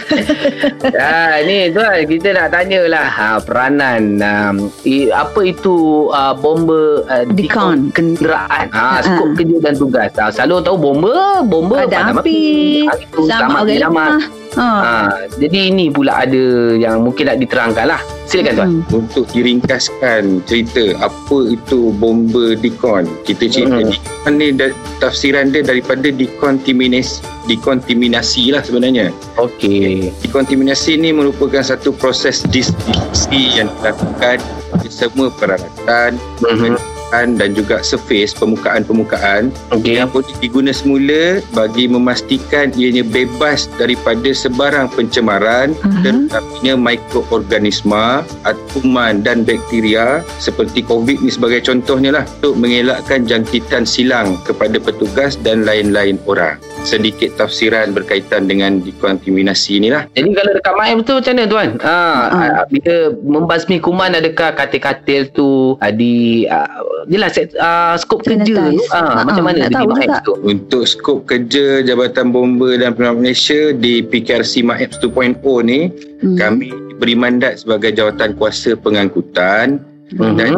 ah, 0.98 1.40
ni 1.40 1.70
tuan 1.70 2.04
kita 2.04 2.28
nak 2.30 2.48
tanya 2.50 2.80
lah 2.84 3.06
ha, 3.06 3.28
peranan 3.38 4.18
um, 4.18 4.56
i, 4.82 5.08
apa 5.08 5.40
itu 5.42 5.74
uh, 6.08 6.34
bomber 6.34 7.02
uh, 7.06 7.24
Dikon. 7.28 7.88
kenderaan 7.90 8.68
ha, 8.68 8.98
Ha, 8.98 9.02
skop 9.02 9.26
ha. 9.26 9.34
kerja 9.34 9.56
dan 9.60 9.74
tugas 9.74 10.10
ha, 10.14 10.28
selalu 10.28 10.60
tahu 10.62 10.76
bomber 10.78 11.16
bomber 11.42 11.78
Ada 11.82 12.12
api. 12.14 12.42
Ha, 12.82 12.92
itu, 12.96 13.20
Selamat 13.24 13.60
orang 13.60 13.68
selamat. 13.70 14.10
lemah. 14.10 14.14
Ha. 14.56 14.64
ha, 14.64 14.92
jadi 15.36 15.68
ini 15.68 15.86
pula 15.88 16.24
ada 16.24 16.44
yang 16.74 17.02
mungkin 17.02 17.28
nak 17.28 17.38
diterangkan 17.38 17.86
lah 17.86 18.00
silakan 18.24 18.54
tuan 18.54 18.64
Hmm. 18.66 18.82
Untuk 18.98 19.24
diringkaskan 19.30 20.22
cerita 20.42 20.82
apa 20.98 21.38
itu 21.46 21.92
bomber 21.92 22.56
dikon. 22.56 23.04
Kita 23.22 23.46
cerita 23.46 23.78
Hmm. 23.78 23.90
dikon 23.90 24.32
ni 24.34 24.48
da- 24.50 24.72
tafsiran 24.98 25.48
dia 25.48 25.60
daripada 25.60 26.08
decontaminasi 26.08 27.20
dekontaminasi 27.46 28.50
lah 28.52 28.62
sebenarnya. 28.62 29.10
okey 29.38 30.10
Dekontaminasi 30.26 30.98
ni 30.98 31.14
merupakan 31.14 31.62
satu 31.62 31.94
proses 31.94 32.42
disinfeksi 32.50 33.58
yang 33.58 33.70
dilakukan 33.80 34.42
di 34.82 34.88
semua 34.90 35.30
peralatan 35.32 36.18
Mhm. 36.42 36.95
Permukaan 37.06 37.38
dan 37.38 37.54
juga 37.54 37.76
surface 37.86 38.34
permukaan-permukaan 38.34 39.54
Okey. 39.70 40.02
yang 40.02 40.10
boleh 40.10 40.34
diguna 40.42 40.74
semula 40.74 41.38
bagi 41.54 41.86
memastikan 41.86 42.74
ianya 42.74 43.06
bebas 43.06 43.70
daripada 43.78 44.26
sebarang 44.34 44.90
pencemaran 44.90 45.70
Aha. 45.86 46.02
terutamanya 46.02 46.74
mikroorganisma, 46.74 48.26
kuman 48.74 49.22
dan 49.22 49.46
bakteria 49.46 50.26
seperti 50.42 50.82
COVID 50.82 51.22
ni 51.22 51.30
sebagai 51.30 51.62
contohnya 51.62 52.22
lah 52.22 52.24
untuk 52.42 52.58
mengelakkan 52.58 53.22
jangkitan 53.22 53.86
silang 53.86 54.34
kepada 54.42 54.82
petugas 54.82 55.38
dan 55.38 55.62
lain-lain 55.62 56.18
orang. 56.26 56.58
Sedikit 56.82 57.34
tafsiran 57.34 57.90
berkaitan 57.90 58.46
dengan 58.46 58.78
dekontaminasi 58.82 59.82
ni 59.82 59.90
lah. 59.90 60.06
Jadi 60.14 60.30
kalau 60.34 60.52
dekat 60.54 60.74
Maim 60.78 60.98
tu 61.02 61.18
macam 61.18 61.34
mana 61.34 61.44
tuan? 61.46 61.68
Ha, 61.82 61.94
Ah. 61.96 62.26
uh. 62.30 62.64
bila 62.70 62.94
membasmi 63.26 63.78
kuman 63.78 64.14
adakah 64.14 64.54
katil-katil 64.54 65.30
tu 65.34 65.74
di 65.94 66.46
uh, 66.46 66.95
jelas 67.04 67.32
uh, 67.54 67.94
skop 67.94 68.20
kerja 68.20 68.40
tu 68.42 68.54
Sanitize. 68.54 68.88
uh, 68.88 68.96
Ah, 68.96 69.22
macam 69.22 69.42
ah, 69.42 69.46
mana 69.46 69.58
nak 69.62 69.70
tahu 69.70 69.88
juga. 69.92 70.16
tu? 70.20 70.32
Untuk 70.40 70.84
skop 70.84 71.18
kerja 71.24 71.80
Jabatan 71.80 72.30
Bomba 72.30 72.72
dan 72.74 72.92
Penerangan 72.92 73.20
Malaysia 73.20 73.70
di 73.70 74.00
PKRC 74.00 74.62
MAEPS 74.62 74.96
2.0 75.00 75.36
ni 75.62 75.92
Hmm. 76.16 76.32
kami 76.34 76.66
diberi 76.90 77.12
mandat 77.12 77.60
sebagai 77.60 77.92
jawatan 77.92 78.32
kuasa 78.34 78.72
pengangkutan 78.74 79.84
Mhm. 80.12 80.34
dan 80.34 80.52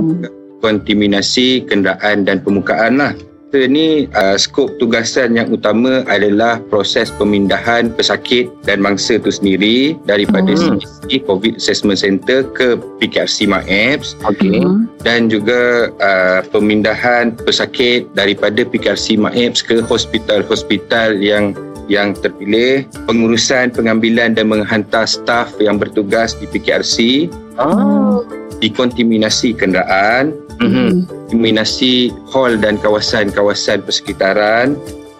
kontaminasi 0.63 1.65
kenderaan 1.65 2.23
dan 2.23 2.39
permukaan 2.39 2.99
lah. 2.99 3.13
Kita 3.49 3.65
ni 3.65 4.05
uh, 4.13 4.37
skop 4.37 4.77
tugasan 4.77 5.33
yang 5.33 5.49
utama 5.49 6.05
adalah 6.05 6.61
proses 6.69 7.09
pemindahan 7.09 7.89
pesakit 7.89 8.53
dan 8.69 8.77
mangsa 8.85 9.17
tu 9.17 9.33
sendiri 9.33 9.97
daripada 10.05 10.53
Hmm. 10.53 10.77
CSC 10.77 11.25
COVID 11.25 11.57
Assessment 11.57 11.97
Center 11.97 12.45
ke 12.53 12.77
PKRC 13.01 13.49
MAEPS. 13.49 14.21
Hmm. 14.21 14.85
dan 15.01 15.33
juga 15.33 15.89
uh, 15.97 16.45
pemindahan 16.53 17.33
pesakit 17.41 18.05
daripada 18.13 18.69
PKRC 18.69 19.17
MAEPS 19.17 19.65
ke 19.65 19.81
hospital-hospital 19.81 21.17
yang 21.17 21.57
yang 21.89 22.13
terpilih, 22.13 22.85
pengurusan 23.09 23.73
pengambilan 23.73 24.37
dan 24.37 24.53
menghantar 24.53 25.09
staf 25.09 25.57
yang 25.57 25.81
bertugas 25.81 26.37
di 26.37 26.45
PKRC, 26.45 27.33
Ah. 27.57 28.21
dikontaminasi 28.61 29.57
kenderaan, 29.57 30.37
Mhm. 30.59 30.67
Hmm. 30.67 30.93
kontaminasi 31.29 32.11
hol 32.33 32.57
dan 32.57 32.81
kawasan-kawasan 32.81 33.85
persekitaran, 33.85 34.75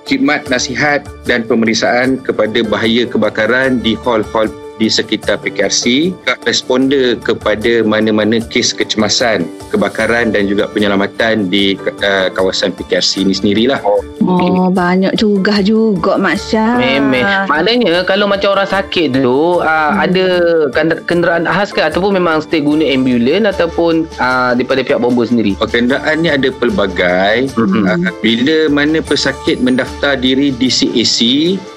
khidmat 0.09 0.49
nasihat 0.49 1.05
dan 1.29 1.45
pemeriksaan 1.45 2.19
kepada 2.25 2.65
bahaya 2.65 3.05
kebakaran 3.05 3.79
di 3.85 3.93
hol-hol 4.01 4.49
di 4.79 4.87
sekitar 4.89 5.43
PKRC, 5.43 6.15
responder 6.47 7.19
kepada 7.19 7.83
mana-mana 7.83 8.39
kes 8.41 8.73
kecemasan, 8.73 9.45
kebakaran 9.69 10.31
dan 10.31 10.47
juga 10.47 10.71
penyelamatan 10.71 11.51
di 11.51 11.75
uh, 12.01 12.31
kawasan 12.33 12.71
PKRC 12.73 13.27
ini 13.27 13.35
sendirilah. 13.35 13.83
Oh, 14.23 14.71
banyak 14.71 15.15
juga 15.15 15.59
juga 15.61 16.15
Mak 16.17 16.37
Syah. 16.39 16.79
Memang. 16.79 17.49
Maknanya 17.51 18.05
kalau 18.05 18.29
macam 18.29 18.55
orang 18.55 18.69
sakit 18.69 19.19
tu 19.19 19.59
uh, 19.59 19.67
Hmm. 19.89 20.05
ada 20.05 20.27
kend- 20.71 21.01
kenderaan 21.09 21.45
khas 21.49 21.73
ke 21.73 21.81
ataupun 21.81 22.21
memang 22.21 22.45
stay 22.45 22.61
guna 22.61 22.85
ambulans 22.85 23.49
ataupun 23.51 24.05
uh, 24.21 24.53
daripada 24.53 24.85
pihak 24.85 25.01
bomba 25.01 25.25
sendiri? 25.25 25.57
Kenderaan 25.59 26.21
ni 26.21 26.29
ada 26.29 26.49
pelbagai. 26.53 27.49
Mhm. 27.57 27.83
Uh, 27.89 27.99
bila 28.21 28.57
mana 28.69 29.01
pesakit 29.01 29.59
mendaftar 29.59 30.15
diri 30.15 30.53
di 30.53 30.69
CAC, 30.69 31.19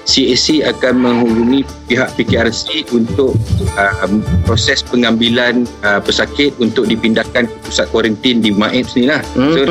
CAC 0.04 0.46
akan 0.68 0.94
menghubungi 0.98 1.60
pihak 1.88 2.12
PKRC 2.14 2.91
untuk 2.92 3.34
uh, 3.74 4.06
proses 4.42 4.80
pengambilan 4.82 5.64
uh, 5.80 5.98
pesakit 5.98 6.52
untuk 6.56 6.84
dipindahkan 6.84 7.44
ke 7.44 7.56
pusat 7.62 7.88
kuarantin 7.88 8.38
di 8.38 8.50
MAEPS 8.50 8.92
ni 8.94 9.04
lah. 9.06 9.20
So, 9.34 9.64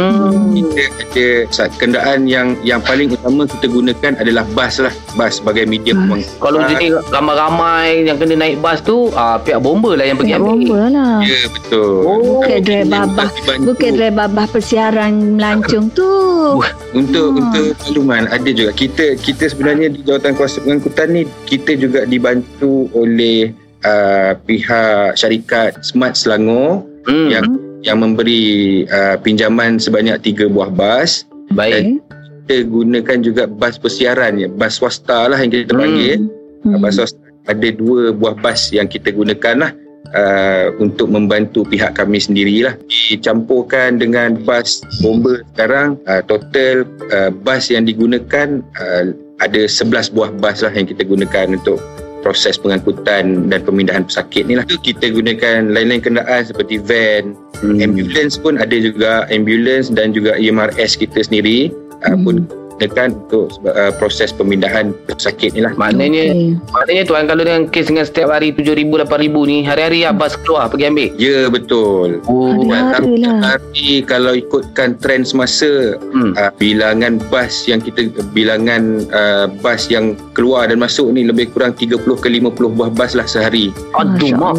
kita 0.51 0.83
ada 0.99 1.25
kenderaan 1.71 2.25
yang 2.25 2.57
yang 2.61 2.79
paling 2.79 3.09
utama 3.09 3.45
kita 3.45 3.65
gunakan 3.65 4.13
adalah 4.17 4.43
bas 4.51 4.77
lah. 4.77 4.91
Bas 5.13 5.37
sebagai 5.37 5.65
media 5.65 5.93
Bas. 5.93 6.01
pengangkutan. 6.01 6.39
Kalau 6.39 6.59
jenis 6.67 6.91
ramai-ramai 7.09 7.87
yang 8.03 8.17
kena 8.17 8.35
naik 8.35 8.57
bas 8.59 8.79
tu 8.79 9.09
uh, 9.09 9.37
pihak 9.37 9.59
bomba 9.59 9.93
lah 9.93 10.03
yang 10.03 10.15
pergi 10.15 10.31
Pihak 10.31 10.41
ambil. 10.41 10.51
bomba 10.57 10.79
lah. 10.89 11.17
Ya, 11.21 11.41
betul. 11.47 11.93
Oh, 12.01 12.17
Bukan 12.41 12.49
Ini 12.51 12.63
driver 12.63 12.85
juga 12.87 13.05
abah. 13.05 13.29
dibantu. 13.31 13.65
Bukan 13.67 13.91
driver 13.93 14.25
abah 14.25 14.45
persiaran 14.47 15.13
melancong 15.35 15.85
tu. 15.91 16.09
Untuk 16.91 17.27
Hmm. 17.31 17.39
untuk 17.39 17.65
makluman 17.77 18.23
ada 18.25 18.49
juga 18.49 18.71
kita 18.71 19.15
kita 19.15 19.45
sebenarnya 19.45 19.87
di 19.87 19.99
jawatan 20.01 20.31
kuasa 20.33 20.59
pengangkutan 20.59 21.07
ni 21.09 21.21
kita 21.45 21.75
juga 21.75 22.03
dibantu 22.03 22.87
oleh 22.91 23.10
uh, 23.83 24.31
pihak 24.45 25.17
syarikat 25.17 25.81
Smart 25.81 26.15
Selangor 26.15 26.85
Hmm. 27.01 27.33
yang 27.33 27.45
yang 27.81 27.97
memberi 27.97 28.85
uh, 28.85 29.17
pinjaman 29.17 29.81
sebanyak 29.81 30.21
tiga 30.21 30.45
buah 30.45 30.69
bas. 30.69 31.25
Baik. 31.49 31.97
Kita 32.45 32.69
gunakan 32.69 33.17
juga 33.25 33.43
bas 33.49 33.81
persiaran 33.81 34.37
ya, 34.37 34.45
bas 34.45 34.77
swasta 34.77 35.25
lah 35.25 35.39
yang 35.41 35.49
kita 35.49 35.73
Hmm. 35.73 35.81
panggil. 35.81 36.17
Hmm. 36.61 36.77
Bas 36.77 37.01
swasta 37.01 37.17
ada 37.49 37.69
dua 37.73 38.13
buah 38.13 38.37
bas 38.37 38.69
yang 38.69 38.85
kita 38.85 39.09
gunakan 39.09 39.65
lah 39.65 39.71
uh, 40.13 40.77
untuk 40.77 41.09
membantu 41.09 41.65
pihak 41.65 41.97
kami 41.97 42.21
sendirilah. 42.21 42.77
Dicampurkan 42.85 43.97
dengan 43.97 44.37
bas 44.45 44.85
bomba 45.01 45.41
sekarang 45.57 45.97
uh, 46.05 46.21
total 46.29 46.85
uh, 47.09 47.33
bas 47.33 47.65
yang 47.73 47.89
digunakan 47.89 48.61
uh, 48.77 49.09
ada 49.41 49.65
11 49.65 50.13
buah 50.13 50.29
bas 50.37 50.61
lah 50.61 50.69
yang 50.69 50.85
kita 50.85 51.01
gunakan 51.01 51.57
untuk 51.57 51.81
proses 52.21 52.57
pengangkutan 52.57 53.49
dan 53.49 53.59
pemindahan 53.65 54.05
pesakit 54.05 54.45
ni 54.45 54.55
lah. 54.57 54.65
Kita 54.65 55.11
gunakan 55.11 55.73
lain-lain 55.73 56.01
kenderaan 56.01 56.45
seperti 56.45 56.77
van, 56.81 57.35
Hmm. 57.61 57.77
ambulans 57.77 58.41
pun 58.41 58.57
ada 58.57 58.73
juga 58.73 59.29
ambulans 59.29 59.93
dan 59.93 60.13
juga 60.15 60.33
EMRS 60.37 60.97
kita 60.97 61.21
sendiri 61.25 61.69
Hmm. 62.01 62.23
pun 62.25 62.35
gunakan 62.81 63.13
untuk 63.13 63.53
uh, 63.69 63.93
proses 64.01 64.33
pemindahan 64.33 64.97
pesakit 65.05 65.53
ni 65.53 65.61
lah. 65.61 65.73
Maknanya 65.77 66.33
Okey. 66.33 66.57
maknanya 66.73 67.03
tuan 67.05 67.23
kalau 67.29 67.45
dengan 67.45 67.69
kes 67.69 67.93
dengan 67.93 68.05
setiap 68.09 68.33
hari 68.33 68.49
7000 68.49 69.05
8000 69.05 69.51
ni 69.51 69.57
hari-hari 69.61 69.99
lah 70.01 70.13
bas 70.17 70.33
keluar 70.41 70.65
pergi 70.65 70.89
ambil. 70.89 71.09
Ya 71.21 71.45
betul. 71.45 72.25
Oh. 72.25 72.57
Hari-hari 72.65 73.21
lah. 73.21 73.37
Tapi 73.57 74.01
kalau 74.09 74.33
ikutkan 74.33 74.97
trend 74.97 75.29
semasa 75.29 75.93
Hmm. 76.11 76.33
uh, 76.35 76.51
bilangan 76.57 77.21
bas 77.29 77.69
yang 77.69 77.79
kita 77.79 78.09
bilangan 78.33 79.05
uh, 79.13 79.45
bas 79.61 79.87
yang 79.87 80.17
keluar 80.33 80.67
dan 80.67 80.81
masuk 80.81 81.13
ni 81.13 81.23
lebih 81.23 81.53
kurang 81.53 81.77
30 81.77 82.01
ke 82.01 82.27
50 82.27 82.57
buah 82.77 82.91
bas 82.91 83.13
lah 83.13 83.27
sehari. 83.29 83.69
Aduh 83.95 84.33
mak. 84.35 84.57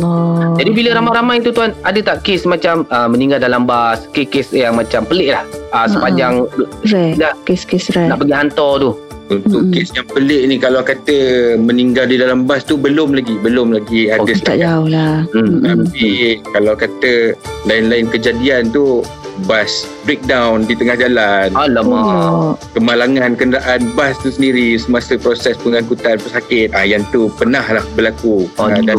Jadi 0.62 0.70
bila 0.70 0.96
ramai-ramai 0.96 1.42
tu 1.42 1.50
tuan 1.50 1.74
ada 1.82 1.98
tak 2.00 2.22
kes 2.22 2.46
macam 2.46 2.86
uh, 2.88 3.08
meninggal 3.10 3.42
dalam 3.42 3.66
bas, 3.66 4.06
kes-kes 4.14 4.54
yang 4.54 4.78
macam 4.78 5.02
pelik 5.04 5.34
lah. 5.34 5.44
Uh, 5.72 5.88
sepanjang 5.88 6.44
Rare. 6.84 7.16
dah 7.16 7.32
Kes-kes 7.42 7.88
rare. 7.90 8.06
nak 8.06 8.20
pergi 8.20 8.34
hantar 8.34 8.72
tu. 8.78 8.92
Untuk 9.24 9.64
Mm-mm. 9.64 9.72
kes 9.72 9.88
yang 9.90 10.04
pelik 10.04 10.42
ni 10.44 10.56
kalau 10.56 10.84
kata 10.84 11.16
meninggal 11.56 12.04
di 12.04 12.20
dalam 12.20 12.44
bas 12.44 12.60
tu 12.60 12.76
belum 12.76 13.16
lagi 13.16 13.40
belum 13.40 13.72
lagi 13.72 14.12
ada 14.12 14.20
Oh, 14.20 14.28
Tak 14.28 14.60
jauh 14.60 14.84
lah. 14.86 15.24
Hmm. 15.32 15.64
Mm-mm. 15.64 15.88
Tapi 15.88 16.10
kalau 16.44 16.76
kata 16.76 17.32
lain-lain 17.64 18.06
kejadian 18.06 18.68
tu 18.68 19.00
bas 19.42 19.84
breakdown 20.02 20.62
di 20.62 20.74
tengah 20.74 20.96
jalan 20.96 21.48
Alamak. 21.52 22.04
Oh. 22.04 22.52
kemalangan 22.72 23.34
kenderaan 23.34 23.92
bas 23.92 24.16
tu 24.18 24.28
sendiri 24.28 24.76
semasa 24.76 25.16
proses 25.16 25.56
pengangkutan 25.58 26.18
pesakit 26.18 26.70
ah 26.72 26.82
yang 26.82 27.02
tu 27.08 27.32
pernah 27.32 27.62
lah 27.62 27.84
berlaku 27.92 28.48
ah, 28.56 28.68
Aduh. 28.68 28.84
dan 28.84 28.98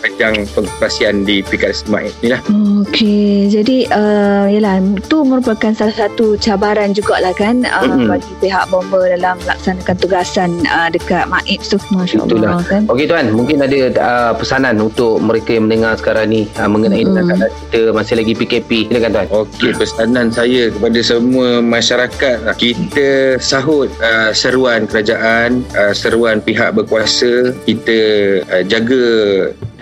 panjang 0.00 0.34
pengoperasian 0.52 1.22
di 1.22 1.42
PKS 1.42 1.84
Smart 1.84 2.10
ni 2.20 2.30
lah 2.30 2.40
Okey, 2.82 3.46
jadi 3.48 3.86
uh, 3.88 4.46
yalah 4.50 4.76
tu 5.06 5.22
merupakan 5.22 5.70
salah 5.70 5.94
satu 5.94 6.34
cabaran 6.34 6.90
jugalah 6.90 7.30
kan 7.30 7.62
uh, 7.62 7.86
Mm-mm. 7.86 8.10
bagi 8.10 8.32
pihak 8.38 8.66
bomba 8.68 9.06
dalam 9.06 9.38
melaksanakan 9.38 9.96
tugasan 9.96 10.50
uh, 10.66 10.90
dekat 10.90 11.24
MAIPS 11.24 11.72
tu. 11.72 11.78
Masya-Allah 11.88 12.58
kan. 12.66 12.82
Okey 12.90 13.06
tuan, 13.06 13.30
mungkin 13.30 13.62
ada 13.62 13.78
uh, 13.96 14.32
pesanan 14.34 14.82
untuk 14.82 15.22
mereka 15.22 15.54
yang 15.54 15.70
mendengar 15.70 15.94
sekarang 15.94 16.26
ni 16.28 16.50
uh, 16.58 16.66
mengenai 16.66 17.00
Hmm. 17.02 17.16
keadaan 17.18 17.50
kita 17.64 17.80
masih 17.90 18.14
lagi 18.18 18.32
PKP. 18.34 18.70
Silakan 18.90 19.10
tuan. 19.10 19.26
Okey, 19.30 19.71
pesanan 19.76 20.28
saya 20.32 20.68
kepada 20.72 21.00
semua 21.00 21.60
masyarakat. 21.64 22.38
Kita 22.56 23.36
sahut 23.38 23.88
uh, 24.00 24.30
seruan 24.30 24.84
kerajaan, 24.86 25.64
uh, 25.74 25.92
seruan 25.92 26.40
pihak 26.40 26.76
berkuasa, 26.76 27.56
kita 27.64 27.98
uh, 28.48 28.64
jaga 28.66 29.04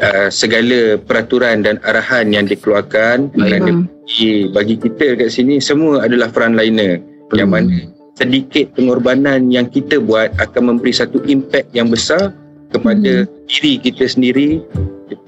uh, 0.03 0.29
segala 0.29 0.99
peraturan 1.01 1.63
dan 1.63 1.79
arahan 1.85 2.31
yang 2.33 2.47
dikeluarkan. 2.47 3.31
Kerana 3.35 3.71
Hmm. 3.71 3.87
bagi, 3.87 4.33
bagi 4.51 4.77
kita 4.81 5.07
kat 5.21 5.31
sini 5.31 5.63
semua 5.63 6.05
adalah 6.05 6.33
frontliner. 6.33 6.99
Yang 7.31 7.47
Hmm. 7.47 7.55
mana 7.55 7.77
sedikit 8.21 8.77
pengorbanan 8.77 9.49
yang 9.49 9.65
kita 9.73 9.97
buat 9.97 10.37
akan 10.37 10.77
memberi 10.77 10.93
satu 10.93 11.25
impact 11.25 11.73
yang 11.73 11.89
besar 11.89 12.37
kepada 12.69 13.25
diri 13.49 13.81
kita 13.81 14.05
sendiri 14.05 14.61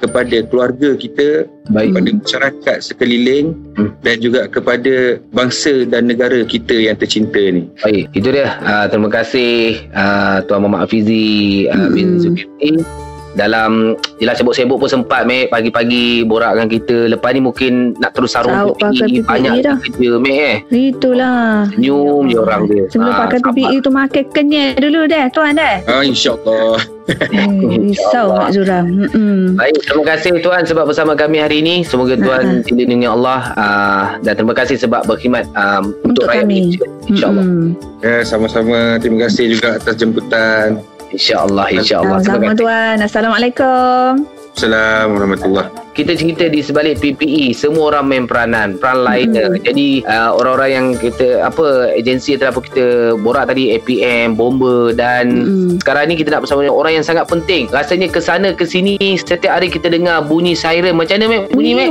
kepada 0.02 0.36
keluarga 0.50 0.98
kita 0.98 1.46
Baik. 1.70 1.94
kepada 1.94 2.08
masyarakat 2.18 2.78
sekeliling 2.82 3.54
Hmm. 3.72 3.88
dan 4.04 4.20
juga 4.20 4.44
kepada 4.52 5.16
bangsa 5.32 5.88
dan 5.88 6.04
negara 6.10 6.44
kita 6.44 6.76
yang 6.76 6.98
tercinta 6.98 7.40
ni. 7.40 7.70
Baik, 7.80 8.12
itu 8.12 8.28
dia. 8.28 8.60
Uh, 8.60 8.84
terima 8.90 9.08
kasih 9.08 9.80
uh, 9.96 10.44
Tuan 10.44 10.66
Muhammad 10.66 10.84
Hafizi 10.84 11.64
uh, 11.72 11.88
bin 11.88 12.18
Mm-mm. 12.18 12.20
Zulkifli 12.20 12.84
dalam 13.32 13.96
Yelah 14.16 14.34
sibuk-sibuk 14.34 14.76
pun 14.76 14.88
sempat 14.88 15.24
Mek 15.24 15.48
Pagi-pagi 15.48 16.22
borak 16.22 16.52
dengan 16.52 16.68
kita 16.68 17.08
Lepas 17.08 17.30
ni 17.32 17.40
mungkin 17.40 17.72
Nak 17.96 18.12
terus 18.12 18.32
sarung 18.32 18.52
pakai 18.76 18.92
PPE 19.08 19.24
Banyak 19.24 19.52
dah. 19.60 19.76
kerja 19.78 20.10
Mek 20.16 20.36
eh 20.36 20.56
Itulah. 20.68 21.64
Senyum 21.70 22.28
je 22.28 22.36
orang 22.36 22.62
dia 22.66 22.84
Sebelum 22.88 23.08
Ah, 23.08 23.18
pakai 23.24 23.38
sabar. 23.38 23.52
PPE 23.52 23.76
tu 23.78 23.90
makan 23.90 24.24
kenyal 24.30 24.68
dulu 24.78 25.00
dah 25.06 25.24
tuan 25.30 25.52
dah. 25.54 25.74
Ah, 25.84 26.02
InsyaAllah. 26.02 26.76
Hmm, 27.02 27.66
risau. 27.82 28.30
Mak 28.30 28.50
Zuram. 28.54 28.86
Hmm. 29.10 29.58
Baik, 29.58 29.74
terima 29.82 30.04
kasih 30.06 30.38
Tuan 30.38 30.62
sebab 30.62 30.86
bersama 30.86 31.12
kami 31.12 31.42
hari 31.42 31.58
ini. 31.58 31.82
Semoga 31.82 32.14
Tuan 32.14 32.62
dilindungi 32.62 33.10
Allah 33.10 33.40
uh, 33.54 34.04
dan 34.20 34.38
terima 34.38 34.54
kasih 34.54 34.78
sebab 34.78 35.02
berkhidmat 35.04 35.50
um, 35.52 35.90
untuk, 36.06 36.24
Untuk 36.24 36.30
rakyat 36.30 36.46
kami. 36.46 36.58
Malaysia. 36.70 36.86
InsyaAllah. 37.10 37.44
Hmm. 37.44 37.68
Ya, 38.00 38.16
sama-sama. 38.22 38.78
Terima 38.98 39.18
kasih 39.26 39.44
juga 39.50 39.68
atas 39.76 39.94
jemputan. 39.96 40.78
InsyaAllah, 41.12 41.66
insyaAllah. 41.70 42.18
Sama-sama 42.24 42.56
tuan. 42.56 42.96
Assalamualaikum. 43.04 44.24
Assalamualaikum 44.52 45.16
warahmatullahi 45.16 45.81
Kita 45.92 46.16
cerita 46.16 46.48
di 46.48 46.64
sebalik 46.64 46.98
PPE, 46.98 47.52
semua 47.52 47.92
orang 47.92 48.08
main 48.08 48.24
peranan, 48.24 48.80
peran 48.80 49.04
liner. 49.04 49.60
Jadi 49.60 50.00
uh, 50.02 50.32
orang-orang 50.32 50.70
yang 50.72 50.86
kita 50.96 51.44
apa 51.44 51.92
agensi 51.92 52.32
telah 52.34 52.56
kita 52.56 52.84
borak 53.20 53.52
tadi 53.52 53.76
APM, 53.76 54.32
bomber 54.32 54.92
dan 54.92 55.24
Hmm. 55.42 55.76
sekarang 55.78 56.08
ni 56.08 56.14
kita 56.16 56.32
nak 56.32 56.44
bersama 56.44 56.64
dengan 56.64 56.76
orang 56.76 56.92
yang 56.96 57.04
sangat 57.04 57.28
penting. 57.28 57.68
Rasanya 57.68 58.08
ke 58.08 58.20
sana 58.20 58.52
ke 58.52 58.64
sini 58.64 58.96
setiap 59.16 59.52
hari 59.52 59.68
kita 59.68 59.88
dengar 59.88 60.24
bunyi 60.24 60.52
siren. 60.52 60.96
Macam 60.96 61.20
mana 61.20 61.28
Mek? 61.28 61.42
Bunyi 61.52 61.72
Mek? 61.76 61.88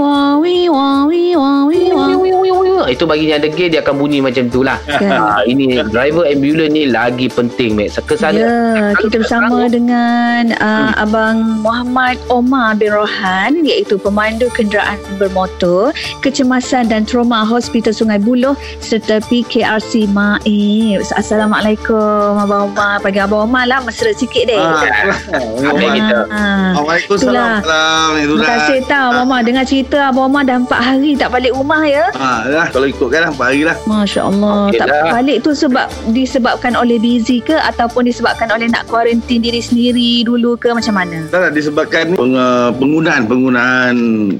Itu 2.89 3.05
bagi 3.05 3.29
yang 3.29 3.39
degil 3.39 3.69
dia 3.69 3.85
akan 3.85 3.95
bunyi 3.95 4.19
macam 4.19 4.49
tu 4.49 4.65
lah. 4.65 4.81
Ha, 4.89 5.45
ini 5.45 5.79
driver 5.87 6.25
ambulans 6.25 6.73
ni 6.73 6.89
lagi 6.89 7.29
penting 7.29 7.77
Mek. 7.77 7.93
Ke 8.03 8.17
sana 8.17 8.39
Ya, 8.41 8.57
kita 8.97 9.21
bersama 9.21 9.69
dengan 9.69 10.49
uh, 10.57 10.91
Abang 10.97 11.61
Muhammad 11.61 12.17
Omar 12.27 12.73
bin 12.75 12.89
Rohan 12.89 13.61
iaitu 13.61 13.90
pemandu 13.97 14.47
kenderaan 14.51 14.99
bermotor, 15.17 15.91
kecemasan 16.21 16.87
dan 16.87 17.03
trauma 17.03 17.43
Hospital 17.43 17.91
Sungai 17.91 18.19
Buloh 18.19 18.53
serta 18.79 19.19
PKRC 19.25 20.07
Maib. 20.07 21.01
Assalamualaikum 21.15 22.37
Abang 22.37 22.71
Omar. 22.71 22.99
Pagi 22.99 23.19
Abang 23.19 23.49
Omar 23.49 23.65
lah 23.65 23.81
mesra 23.81 24.11
sikit 24.13 24.45
deh. 24.45 24.59
Kita 24.59 26.23
Ah. 26.31 26.75
Waalaikumsalam. 26.77 27.63
Terima 27.63 28.45
kasih 28.45 28.77
tau 28.85 29.05
Abang 29.11 29.25
Omar 29.27 29.39
dengar 29.41 29.65
cerita 29.65 30.11
Abang 30.11 30.29
Omar 30.29 30.43
dah 30.45 30.57
4 30.59 30.69
hari 30.77 31.11
tak 31.15 31.29
balik 31.31 31.51
rumah 31.55 31.81
ya. 31.83 32.07
Ha, 32.13 32.47
dah, 32.47 32.65
kalau 32.69 32.87
ikutkan 32.87 33.27
lah, 33.27 33.31
4 33.33 33.47
hari 33.47 33.61
lah. 33.65 33.75
Masya 33.83 34.21
Allah. 34.27 34.69
Okey 34.69 34.79
tak 34.79 34.87
dah. 34.87 35.11
balik 35.11 35.37
tu 35.41 35.51
sebab 35.51 35.85
disebabkan 36.11 36.73
oleh 36.75 36.97
busy 36.97 37.41
ke 37.41 37.55
ataupun 37.55 38.05
disebabkan 38.05 38.49
oleh 38.51 38.67
nak 38.69 38.85
kuarantin 38.87 39.41
diri 39.41 39.61
sendiri 39.61 40.23
dulu 40.23 40.55
ke 40.55 40.71
macam 40.71 40.95
mana? 40.97 41.25
Tak 41.29 41.49
tak 41.49 41.53
disebabkan 41.53 42.03
peng, 42.13 42.35
uh, 42.35 42.69
penggunaan 42.75 43.21
penggunaan 43.25 43.80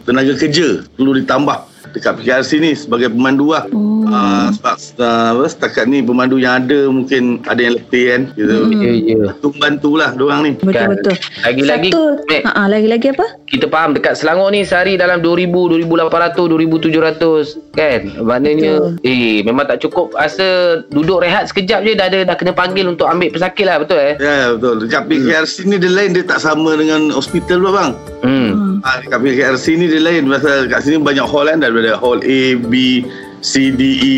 tenaga 0.06 0.34
kerja 0.38 0.86
perlu 0.98 1.18
ditambah 1.22 1.58
dekat 1.92 2.14
PKRC 2.22 2.52
ni 2.62 2.72
sebagai 2.78 3.10
pemandu 3.12 3.52
lah. 3.54 3.66
Oh. 3.74 4.01
Uh, 4.12 4.48
sebab 4.54 4.76
uh, 5.00 5.48
setakat 5.48 5.86
ni 5.88 6.04
pemandu 6.04 6.38
yang 6.38 6.64
ada 6.66 6.92
mungkin 6.92 7.40
ada 7.48 7.62
yang 7.64 7.80
letih 7.80 8.06
kan. 8.12 8.22
Gitu. 8.36 8.56
Hmm. 8.56 8.82
Ya, 8.84 8.92
ya. 8.92 9.22
Bantu 9.32 9.48
bantulah 9.58 10.10
diorang 10.14 10.42
ni. 10.44 10.52
Betul-betul. 10.60 11.16
Lagi-lagi 11.48 11.90
Satu, 11.90 12.04
Mek, 12.28 12.42
ha, 12.44 12.62
lagi-lagi 12.68 13.08
apa? 13.16 13.28
kita 13.52 13.68
faham 13.68 13.92
dekat 13.92 14.16
Selangor 14.16 14.48
ni 14.56 14.64
sehari 14.64 14.96
dalam 14.96 15.20
2000, 15.20 15.52
2800, 15.84 16.80
2700 17.20 17.76
kan. 17.76 18.02
Maknanya 18.24 18.96
eh 19.04 19.44
memang 19.44 19.68
tak 19.68 19.84
cukup 19.84 20.16
rasa 20.16 20.80
duduk 20.88 21.20
rehat 21.20 21.52
sekejap 21.52 21.84
je 21.84 21.92
dah 21.92 22.08
ada 22.08 22.24
dah 22.24 22.36
kena 22.40 22.56
panggil 22.56 22.88
untuk 22.88 23.12
ambil 23.12 23.28
pesakit 23.28 23.68
lah 23.68 23.84
betul 23.84 24.00
eh. 24.00 24.16
Ya 24.16 24.56
betul. 24.56 24.88
Dekat 24.88 25.04
PKRC 25.12 25.56
ni 25.68 25.76
dia 25.84 25.92
lain 25.92 26.16
dia 26.16 26.24
tak 26.24 26.40
sama 26.40 26.80
dengan 26.80 27.12
hospital 27.12 27.60
tu 27.60 27.72
bang. 27.76 27.92
Hmm. 28.24 28.50
Hmm. 28.56 28.76
Ha, 28.88 29.04
dekat 29.04 29.20
PKRC 29.20 29.66
ni 29.76 29.86
dia 29.92 30.02
lain 30.02 30.32
pasal 30.32 30.72
kat 30.72 30.80
sini 30.88 31.04
banyak 31.04 31.28
hall 31.28 31.52
kan 31.52 31.60
daripada 31.60 32.00
hall 32.00 32.24
A, 32.24 32.42
B, 32.56 33.04
C, 33.42 33.74
D, 33.74 33.82
E. 34.02 34.18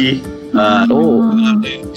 Ha, 0.53 0.85
Oh. 0.93 1.33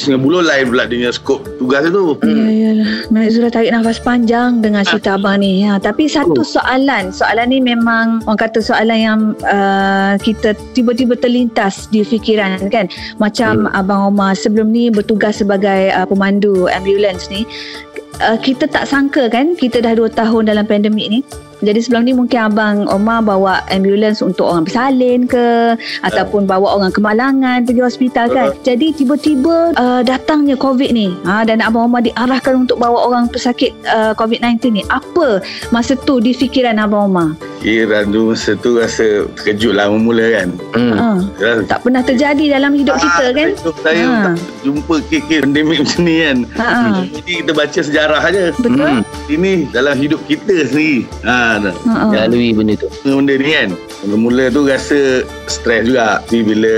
Sungai 0.01 0.17
Buloh 0.17 0.41
lain 0.41 0.73
pula 0.73 0.89
dia 0.89 0.97
punya 0.97 1.13
skop 1.13 1.41
tugas 1.61 1.85
tu. 1.93 2.17
Ya, 2.25 2.73
ya. 2.73 2.89
Mek 3.13 3.29
Zura 3.29 3.53
tarik 3.53 3.69
nafas 3.69 4.01
panjang 4.01 4.65
dengan 4.65 4.81
cerita 4.81 5.21
abang 5.21 5.45
ni. 5.45 5.61
Ha, 5.69 5.77
tapi 5.77 6.09
satu 6.09 6.41
soalan. 6.41 7.13
Soalan 7.13 7.53
ni 7.53 7.61
memang 7.61 8.25
orang 8.25 8.41
kata 8.41 8.65
soalan 8.65 8.97
yang 8.97 9.21
uh, 9.45 10.17
kita 10.25 10.57
tiba-tiba 10.73 11.21
terlintas 11.21 11.85
di 11.93 12.01
fikiran 12.01 12.57
kan. 12.73 12.89
Macam 13.21 13.69
Abang 13.77 14.09
Omar 14.09 14.33
sebelum 14.33 14.73
ni 14.73 14.89
bertugas 14.89 15.45
sebagai 15.45 15.93
uh, 15.93 16.09
pemandu 16.09 16.65
ambulans 16.73 17.29
ni. 17.29 17.45
Uh, 18.25 18.41
kita 18.41 18.65
tak 18.65 18.89
sangka 18.89 19.29
kan 19.29 19.53
kita 19.53 19.85
dah 19.85 19.93
2 19.93 20.17
tahun 20.17 20.49
dalam 20.49 20.65
pandemik 20.65 21.13
ni. 21.13 21.21
Jadi 21.59 21.81
sebelum 21.81 22.05
ni 22.05 22.13
mungkin 22.13 22.39
Abang 22.43 22.85
Omar 22.87 23.21
bawa 23.21 23.65
ambulans 23.69 24.21
untuk 24.21 24.45
orang 24.47 24.65
bersalin 24.65 25.25
ke 25.25 25.73
ataupun 26.03 26.45
bawa 26.45 26.77
orang 26.77 26.93
kemalangan 26.93 27.65
pergi 27.65 27.81
hospital 27.81 28.27
kan. 28.29 28.53
Jadi 28.61 28.93
tiba-tiba 28.93 29.73
uh, 29.73 30.01
datangnya 30.01 30.55
COVID 30.55 30.91
ni 30.91 31.17
ha, 31.25 31.43
dan 31.43 31.61
Abang 31.61 31.89
Omar 31.89 32.05
diarahkan 32.05 32.67
untuk 32.67 32.77
bawa 32.77 33.09
orang 33.09 33.29
pesakit 33.29 33.73
uh, 33.87 34.13
COVID-19 34.13 34.53
ni. 34.71 34.83
Apa 34.89 35.41
masa 35.71 35.97
tu 35.97 36.19
di 36.19 36.33
fikiran 36.33 36.77
Abang 36.77 37.09
Omar? 37.09 37.33
Kira 37.61 38.05
tu 38.05 38.31
masa 38.31 38.53
tu 38.55 38.77
rasa 38.77 39.25
terkejut 39.35 39.73
lah 39.73 39.89
mula 39.89 40.27
kan. 40.33 40.49
Hmm. 40.77 40.93
Ha, 40.93 41.09
Ya, 41.37 41.53
tak 41.65 41.85
pernah 41.85 42.01
terjadi 42.01 42.53
dalam 42.53 42.73
hidup 42.73 42.97
kita 42.97 43.33
kan? 43.33 43.49
Hidup 43.55 43.77
saya 43.81 44.05
Ha. 44.07 44.31
tak 44.31 44.39
jumpa 44.63 44.95
kes-kes 45.09 45.41
pandemik 45.43 45.79
macam 45.83 46.01
ni 46.05 46.15
kan. 46.21 46.37
Ha, 46.55 46.65
ha. 46.65 46.91
Jadi 47.11 47.33
kita 47.43 47.53
baca 47.53 47.81
sejarah 47.81 48.21
aja. 48.21 48.45
Betul? 48.55 49.01
Hmm. 49.01 49.03
Ini 49.27 49.53
dalam 49.71 49.97
hidup 49.99 50.21
kita 50.27 50.69
sendiri. 50.69 51.09
Ha, 51.25 51.46
dah. 51.61 51.75
Ha, 51.87 51.95
ha. 52.03 52.15
Lalui 52.25 52.51
benda 52.51 52.75
tu. 52.75 52.87
benda 53.03 53.35
ni 53.35 53.51
kan 53.51 53.71
Mula-mula 54.03 54.45
tu 54.49 54.61
rasa 54.63 55.01
stres 55.47 55.83
juga 55.85 56.21
Tapi 56.21 56.43
bila 56.43 56.75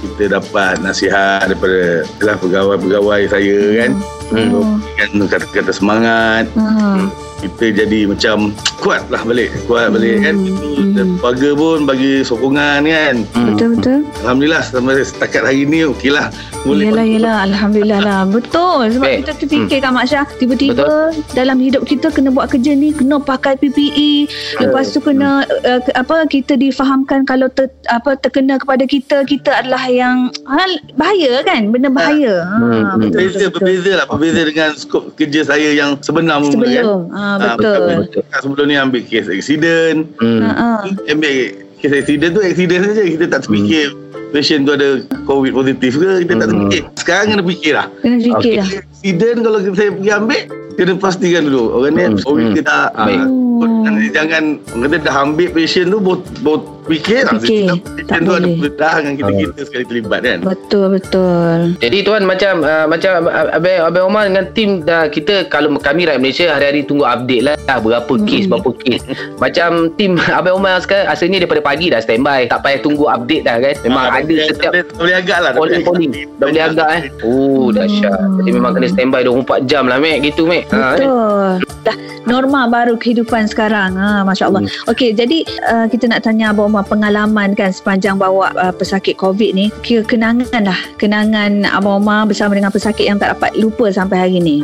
kita 0.00 0.24
dapat 0.32 0.80
nasihat 0.80 1.44
daripada 1.44 2.02
pegawai-pegawai 2.38 3.22
saya 3.28 3.58
kan 3.78 3.92
Oh. 4.32 4.80
kan 4.96 5.12
kata-kata 5.28 5.68
semangat 5.70 6.48
Ha. 6.56 7.04
Kita 7.42 7.64
jadi 7.76 8.06
macam 8.06 8.36
kuat 8.78 9.02
lah 9.08 9.22
balik 9.22 9.50
kuat 9.64 9.90
balik 9.90 10.22
kan 10.22 10.36
Hmm. 10.72 10.94
dan 10.94 11.06
keluarga 11.16 11.50
pun 11.52 11.78
bagi 11.84 12.12
sokongan 12.22 12.80
kan 12.84 13.14
Hmm. 13.32 13.46
Betul-betul. 13.52 13.98
Alhamdulillah 14.20 14.62
sampai 14.62 15.02
setakat 15.02 15.42
hari 15.42 15.62
ni 15.64 15.82
okey 15.86 16.08
lah 16.08 16.30
boleh 16.62 16.88
Yelah, 16.88 17.02
yelah. 17.04 17.36
Alhamdulillah 17.42 18.00
lah. 18.00 18.20
Betul. 18.24 18.86
Sebab 18.92 19.02
Baik. 19.02 19.18
kita 19.20 19.32
terfikir 19.36 19.78
kan 19.80 19.90
Mak 19.92 20.06
Syah. 20.06 20.26
Tiba-tiba 20.32 20.86
dalam 21.32 21.58
hidup 21.58 21.82
kita 21.82 22.06
kena 22.08 22.30
buat 22.30 22.46
kerja 22.48 22.70
ni, 22.72 22.90
kena 22.90 23.18
pakai 23.18 23.58
PPE. 23.58 24.30
Lepas 24.60 24.94
tu 24.94 24.98
kena, 24.98 25.42
uh, 25.42 25.80
ke- 25.80 25.90
apa, 25.92 26.22
kita 26.24 26.54
difahamkan 26.54 27.24
kalau 27.24 27.50
ter, 27.50 27.66
apa 27.88 28.14
terkena 28.16 28.56
kepada 28.56 28.84
kita, 28.84 29.24
kita 29.24 29.50
adalah 29.56 29.82
yang 29.84 30.30
ha, 30.44 30.62
bahaya 30.94 31.42
kan? 31.42 31.66
Benda 31.68 31.90
bahaya. 31.90 32.34
Ha, 32.40 32.54
Hmm, 32.54 32.62
hmm. 32.62 32.86
betul, 32.96 33.10
berbeza 33.10 33.26
betul, 33.26 33.42
betul. 33.42 33.58
berbeza 33.58 33.90
lah 33.92 34.06
berbeza 34.06 34.40
dengan 34.44 34.70
skop 34.72 35.04
kerja 35.12 35.40
saya 35.44 35.68
yang 35.72 35.90
sebenar 35.98 36.38
mula 36.38 36.52
kan 36.52 36.62
Sebelum. 36.62 37.02
Ha, 37.10 37.20
Ah, 37.34 37.54
betul. 37.54 37.78
betul. 38.02 38.22
sebelum 38.34 38.66
ni 38.66 38.76
ambil 38.76 39.00
kes 39.02 39.26
aksiden 39.26 40.08
Hmm. 40.18 40.40
Ha, 40.40 40.50
ha. 40.50 40.70
ambil 41.06 41.32
kes 41.78 41.92
aksiden 41.94 42.32
tu 42.32 42.40
aksiden 42.40 42.78
saja 42.82 43.02
kita 43.02 43.24
tak 43.28 43.40
terfikir 43.42 43.92
patient 44.32 44.62
tu 44.62 44.72
ada 44.72 44.88
covid 45.22 45.52
positif 45.52 45.92
ke 45.94 46.10
kita 46.20 46.32
tak 46.34 46.40
Hmm. 46.42 46.50
terfikir 46.64 46.82
sekarang 46.96 47.24
kena 47.30 47.42
fikir 47.46 47.72
lah 47.74 47.86
Kena 47.98 48.16
fikir 48.18 48.54
lah. 48.56 48.68
aksiden 48.72 49.36
kalau 49.40 49.58
saya 49.70 49.90
pergi 49.90 50.10
ambil 50.10 50.40
kena 50.72 50.92
pastikan 50.96 51.42
dulu 51.44 51.62
orang 51.74 51.92
ni 51.92 52.02
Hmm. 52.04 52.18
covid 52.18 52.46
Hmm. 52.46 52.56
ke 52.56 52.62
tak 52.62 52.88
Baik. 52.94 53.20
Ah, 53.20 53.28
Oh. 53.54 53.86
Jangan, 54.10 54.58
kata 54.58 54.96
dah 54.98 55.16
ambil 55.22 55.46
patient 55.48 55.86
tu 55.86 55.98
baru, 56.00 56.18
baru 56.42 56.58
fikir 56.82 57.22
lah 57.22 57.38
Fikir. 57.38 57.70
patient 57.70 57.78
Tak 58.02 58.18
tu 58.20 58.32
ada 58.32 58.42
boleh. 58.42 58.58
bedah 58.58 58.94
dengan 58.96 59.14
kita-kita 59.14 59.60
sekali 59.62 59.84
terlibat 59.86 60.20
kan 60.20 60.38
Betul, 60.42 60.86
betul. 60.90 61.58
Jadi 61.78 61.98
tuan 62.02 62.22
macam 62.24 62.54
uh, 62.60 62.86
macam 62.86 63.12
uh, 63.22 63.54
Abang 63.54 63.78
Abang 63.86 64.04
Omar 64.08 64.22
dengan 64.26 64.44
tim 64.50 64.82
dah 64.82 65.06
kita 65.06 65.46
kalau 65.46 65.78
kami 65.78 66.02
rakyat 66.02 66.18
Malaysia 66.18 66.46
hari-hari 66.50 66.82
tunggu 66.82 67.06
update 67.06 67.42
lah 67.44 67.54
berapa 67.78 68.10
kes 68.20 68.44
berapa 68.48 68.70
kes. 68.76 69.00
macam 69.38 69.70
tim 69.92 70.10
Abang 70.32 70.58
Omar 70.58 70.80
sekarang 70.80 71.06
asalnya 71.06 71.38
daripada 71.38 71.62
pagi 71.62 71.86
dah 71.86 72.00
standby 72.00 72.50
tak 72.50 72.60
payah 72.60 72.80
tunggu 72.80 73.06
update 73.06 73.42
dah 73.44 73.56
kan. 73.60 73.74
Memang 73.80 74.04
Ah, 74.04 74.18
ada 74.22 74.32
dah- 74.32 74.48
setiap 74.54 74.72
dah 74.72 74.82
boleh 74.96 75.14
agak 75.18 75.38
lah 75.42 75.50
polling 75.54 75.84
polling 75.84 76.12
dah 76.38 76.46
boleh 76.48 76.62
agak 76.62 76.88
eh. 76.94 77.02
Oh 77.26 77.68
dahsyat. 77.74 78.18
Jadi 78.42 78.50
memang 78.54 78.72
kena 78.74 78.88
standby 78.90 79.22
24 79.26 79.70
jam 79.70 79.84
lah 79.90 79.98
Mek 79.98 80.26
gitu 80.26 80.46
Mek. 80.46 80.66
Ha, 80.70 80.78
eh. 80.78 81.06
Betul. 81.06 81.50
Dah 81.82 81.96
norma 82.26 82.70
baru 82.70 82.94
kehidupan 82.94 83.50
sekarang. 83.50 83.98
Ha, 83.98 84.22
Masya 84.22 84.50
Allah. 84.50 84.62
Hmm. 84.64 84.90
Okey, 84.90 85.14
jadi 85.14 85.42
uh, 85.68 85.86
kita 85.90 86.06
nak 86.06 86.22
tanya 86.26 86.54
Abang 86.54 86.70
Omar 86.70 86.86
pengalaman 86.86 87.54
kan 87.58 87.74
sepanjang 87.74 88.18
bawa 88.18 88.54
uh, 88.58 88.74
pesakit 88.74 89.18
COVID 89.18 89.50
ni. 89.54 89.66
Kira 89.82 90.06
kenangan 90.06 90.62
lah. 90.62 90.78
Kenangan 90.98 91.66
Abang 91.66 92.02
Omar 92.02 92.30
bersama 92.30 92.54
dengan 92.54 92.70
pesakit 92.70 93.06
yang 93.06 93.18
tak 93.18 93.34
dapat 93.38 93.54
lupa 93.58 93.90
sampai 93.90 94.16
hari 94.18 94.38
ni. 94.38 94.62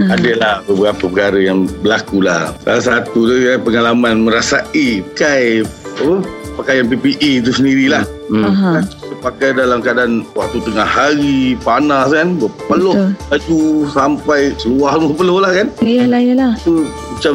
Ha. 0.00 0.16
Adalah 0.16 0.64
beberapa 0.64 1.10
perkara 1.12 1.38
yang 1.38 1.68
berlaku 1.84 2.24
lah. 2.24 2.56
Salah 2.64 3.04
satu 3.04 3.28
tu 3.28 3.36
ya, 3.36 3.60
pengalaman 3.60 4.24
merasai 4.24 5.04
pakai 5.12 5.60
apa, 5.66 6.24
pakaian 6.60 6.86
PPE 6.86 7.40
itu 7.40 7.50
sendirilah. 7.50 8.04
Hmm. 8.28 8.44
Aha. 8.46 8.72
Pakai 9.20 9.52
dalam 9.52 9.80
keadaan 9.80 10.24
waktu 10.32 10.60
tengah 10.62 10.86
hari, 10.86 11.52
panas 11.60 12.08
kan, 12.08 12.36
berpeluh 12.36 12.96
Betul. 12.96 13.10
baju 13.28 13.60
sampai 13.90 14.40
seluar 14.56 14.96
semua 14.96 15.12
peluh 15.12 15.38
lah 15.40 15.52
kan. 15.52 15.68
Yalah, 15.80 16.20
yalah. 16.20 16.52
Itu 16.56 16.88
macam 16.88 17.34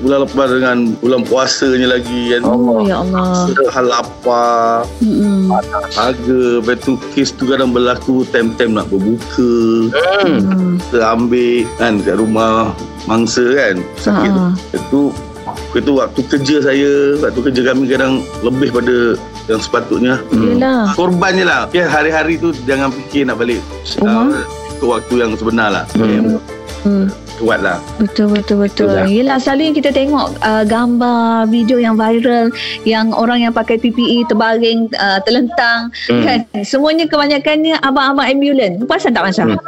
bulan 0.00 0.18
lepas 0.24 0.48
dengan 0.48 0.78
bulan 0.98 1.20
puasanya 1.22 1.88
lagi 1.92 2.32
kan. 2.32 2.42
Oh, 2.42 2.82
ya 2.82 3.04
Allah. 3.04 3.46
Hal 3.68 3.86
lapar, 3.86 4.88
Mm-mm. 4.98 5.52
harga, 5.92 6.40
lepas 6.58 6.76
tu 6.82 6.96
kes 7.12 7.30
tu 7.30 7.44
kadang 7.46 7.70
berlaku 7.70 8.24
time-time 8.32 8.80
nak 8.80 8.88
berbuka, 8.88 9.52
Hmm. 10.24 10.40
Hmm. 10.40 10.74
kita 10.80 10.98
ambil 11.04 11.62
kan 11.76 11.94
kat 12.00 12.16
rumah 12.16 12.72
mangsa 13.04 13.44
kan. 13.54 13.76
Sakit 14.00 14.30
tu. 14.32 14.40
Ah. 14.40 14.52
Itu 14.74 15.00
itu 15.72 15.90
waktu 15.96 16.20
kerja 16.26 16.56
saya, 16.62 16.90
waktu 17.20 17.40
kerja 17.50 17.60
kami 17.72 17.84
kadang 17.90 18.24
lebih 18.42 18.70
pada 18.74 19.14
yang 19.50 19.60
sepatutnya. 19.60 20.14
Yelah. 20.30 20.94
Korban 20.94 21.34
je 21.34 21.44
lah. 21.46 21.66
Ya, 21.74 21.90
hari-hari 21.90 22.38
tu 22.38 22.54
jangan 22.64 22.94
fikir 22.94 23.26
nak 23.26 23.40
balik. 23.42 23.58
Rumah? 23.98 24.30
Uh, 24.80 24.86
waktu 24.86 25.14
yang 25.20 25.32
sebenar 25.36 25.68
lah. 25.72 25.84
Hmm. 25.96 26.40
Hmm. 26.80 27.06
Kuat 27.36 27.60
lah. 27.64 27.80
Betul 27.96 28.36
betul 28.36 28.64
betul. 28.64 28.88
Betul 28.88 29.00
lah. 29.00 29.04
Yelah 29.08 29.36
selalu 29.40 29.72
yang 29.72 29.76
kita 29.76 29.90
tengok 29.92 30.28
uh, 30.44 30.64
gambar, 30.64 31.48
video 31.48 31.80
yang 31.80 31.96
viral 31.96 32.52
yang 32.84 33.16
orang 33.16 33.44
yang 33.44 33.52
pakai 33.52 33.80
PPE 33.80 34.28
terbaring, 34.28 34.88
uh, 34.96 35.20
terlentang 35.24 35.88
Hmm. 36.08 36.24
kan. 36.24 36.38
Semuanya 36.64 37.08
kebanyakannya 37.08 37.80
abang-abang 37.80 38.28
ambulans. 38.28 38.80
Perasan 38.84 39.16
tak 39.16 39.24
Masya? 39.28 39.44
Hmm. 39.48 39.60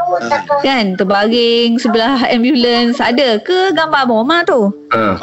Kan 0.60 0.96
terbaring 0.96 1.80
sebelah 1.80 2.20
ambulans. 2.28 3.00
Ada 3.00 3.40
ke 3.40 3.72
gambar 3.72 4.04
abang 4.08 4.20
Omar 4.24 4.44
tu? 4.44 4.68
Ha. 4.92 5.16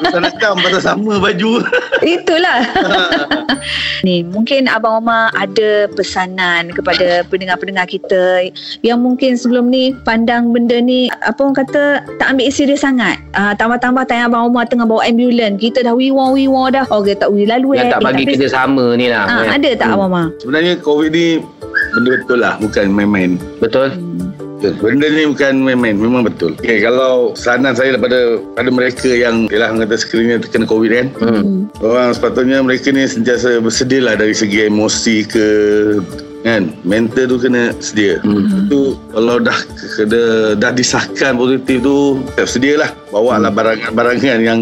Pasal 0.00 0.20
nakam 0.22 0.56
pasal 0.58 0.80
sama 0.80 1.20
baju. 1.20 1.60
Itulah. 2.00 2.64
Ni 4.06 4.24
mungkin 4.24 4.64
Abang 4.64 4.98
Omar 4.98 5.28
ada 5.34 5.84
pesanan 5.90 6.72
kepada 6.72 7.20
pendengar-pendengar 7.28 7.84
kita 7.84 8.48
yang 8.80 8.98
mungkin 8.98 9.36
sebelum 9.36 9.68
ni 9.68 9.92
pandang 10.02 10.48
benda 10.50 10.80
ni 10.80 11.12
apa 11.20 11.36
orang 11.36 11.52
kata 11.54 11.84
tak 12.16 12.26
ambil 12.26 12.48
serius 12.48 12.80
sangat. 12.80 13.20
Uh, 13.32 13.52
tambah-tambah 13.52 14.08
tanya 14.08 14.26
Abang 14.26 14.48
Omar 14.48 14.64
tengah 14.64 14.88
bawa 14.88 15.04
ambulans. 15.04 15.60
Kita 15.60 15.84
dah 15.84 15.92
wiwa-wiwa 15.92 16.72
dah. 16.72 16.88
Oh 16.88 17.04
kita 17.04 17.20
tak 17.20 17.30
boleh 17.30 17.44
lalu 17.46 17.76
Yang 17.76 17.84
eh. 17.84 17.92
tak 17.92 18.00
Eh, 18.00 18.06
bagi 18.06 18.24
tapi- 18.24 18.32
kerjasama 18.34 18.84
ni 18.96 19.06
lah. 19.06 19.22
Ah, 19.22 19.44
kan? 19.44 19.60
ada 19.60 19.70
tak 19.74 19.86
Hmm. 19.86 19.94
Abang 19.94 20.08
Omar? 20.08 20.26
Sebenarnya 20.40 20.72
COVID 20.80 21.10
ni 21.10 21.26
benda 21.92 22.10
betul 22.16 22.38
lah. 22.40 22.54
Bukan 22.56 22.84
main-main. 22.88 23.36
Betul. 23.60 23.92
Betul. 24.60 24.76
Benda 24.76 25.06
ni 25.08 25.24
bukan 25.24 25.52
main-main. 25.64 25.96
Memang 25.96 26.28
betul. 26.28 26.52
Okay, 26.60 26.84
kalau 26.84 27.32
saran 27.32 27.64
saya 27.72 27.96
daripada 27.96 28.36
pada 28.52 28.68
mereka 28.68 29.08
yang 29.08 29.48
ialah 29.48 29.72
orang 29.72 29.88
kata 29.88 29.96
sekiranya 29.96 30.36
terkena 30.44 30.68
COVID 30.68 30.90
kan. 30.92 31.06
Hmm. 31.16 31.32
Hmm. 31.40 31.60
Orang 31.80 32.12
sepatutnya 32.12 32.60
mereka 32.60 32.92
ni 32.92 33.08
sentiasa 33.08 33.56
bersedia 33.64 34.04
lah 34.04 34.14
dari 34.20 34.36
segi 34.36 34.68
emosi 34.68 35.16
ke 35.24 35.46
kan 36.40 36.72
mental 36.88 37.28
tu 37.28 37.36
kena 37.36 37.68
sedia 37.84 38.16
Hmm. 38.24 38.64
itu 38.64 38.96
kalau 39.12 39.36
dah 39.36 39.52
kena 39.92 40.56
dah 40.56 40.72
disahkan 40.72 41.36
positif 41.36 41.84
tu 41.84 42.16
tak 42.32 42.48
sedia 42.48 42.80
lah 42.80 42.90
bawa 43.12 43.36
lah 43.36 43.52
barangan-barangan 43.52 44.40
yang 44.40 44.60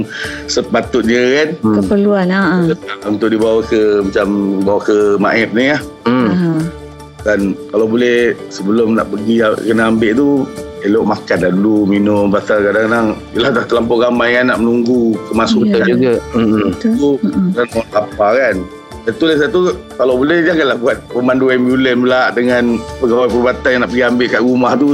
sepatutnya 0.50 1.22
kan 1.38 1.48
Hmm. 1.62 1.76
Keperluan 1.78 2.34
ha. 2.34 2.66
untuk 3.06 3.30
dibawa 3.30 3.62
ke 3.62 4.02
macam 4.02 4.26
bawa 4.66 4.80
ke 4.82 4.96
Maib 5.22 5.54
ni 5.54 5.70
lah 5.70 5.82
Hmm. 6.02 6.26
Ha. 6.26 6.48
Dan 7.20 7.38
kalau 7.68 7.86
boleh 7.86 8.32
sebelum 8.48 8.94
nak 8.94 9.08
pergi 9.08 9.34
kena 9.60 9.88
ambil 9.88 10.12
tu 10.14 10.28
elok 10.78 11.04
makan 11.08 11.36
dah 11.36 11.50
dulu 11.50 11.76
minum 11.84 12.30
pasal 12.30 12.62
kadang-kadang 12.62 13.18
yelah 13.32 13.50
dah 13.50 13.64
terlampau 13.64 13.98
ramai 13.98 14.32
kan 14.32 14.46
nak 14.46 14.58
menunggu 14.58 15.18
kemasukan 15.26 15.80
Ya. 15.80 15.86
juga. 15.88 16.14
Hmm. 16.30 16.70
Betul. 16.70 16.92
tu 16.94 17.10
Mm-mm. 17.20 17.46
dan 17.52 17.66
orang 17.68 17.90
lapar 17.92 18.32
kan 18.34 18.56
Satu 19.04 19.24
lagi 19.24 19.40
satu 19.40 19.58
kalau 19.96 20.14
boleh 20.14 20.44
janganlah 20.44 20.76
buat 20.76 20.96
pemandu 21.08 21.48
ambulan 21.48 21.96
pula 21.98 22.22
dengan 22.30 22.64
pegawai 23.00 23.26
perubatan 23.26 23.68
yang 23.70 23.80
nak 23.80 23.90
pergi 23.90 24.04
ambil 24.04 24.26
kat 24.28 24.42
rumah 24.42 24.72
tu 24.76 24.88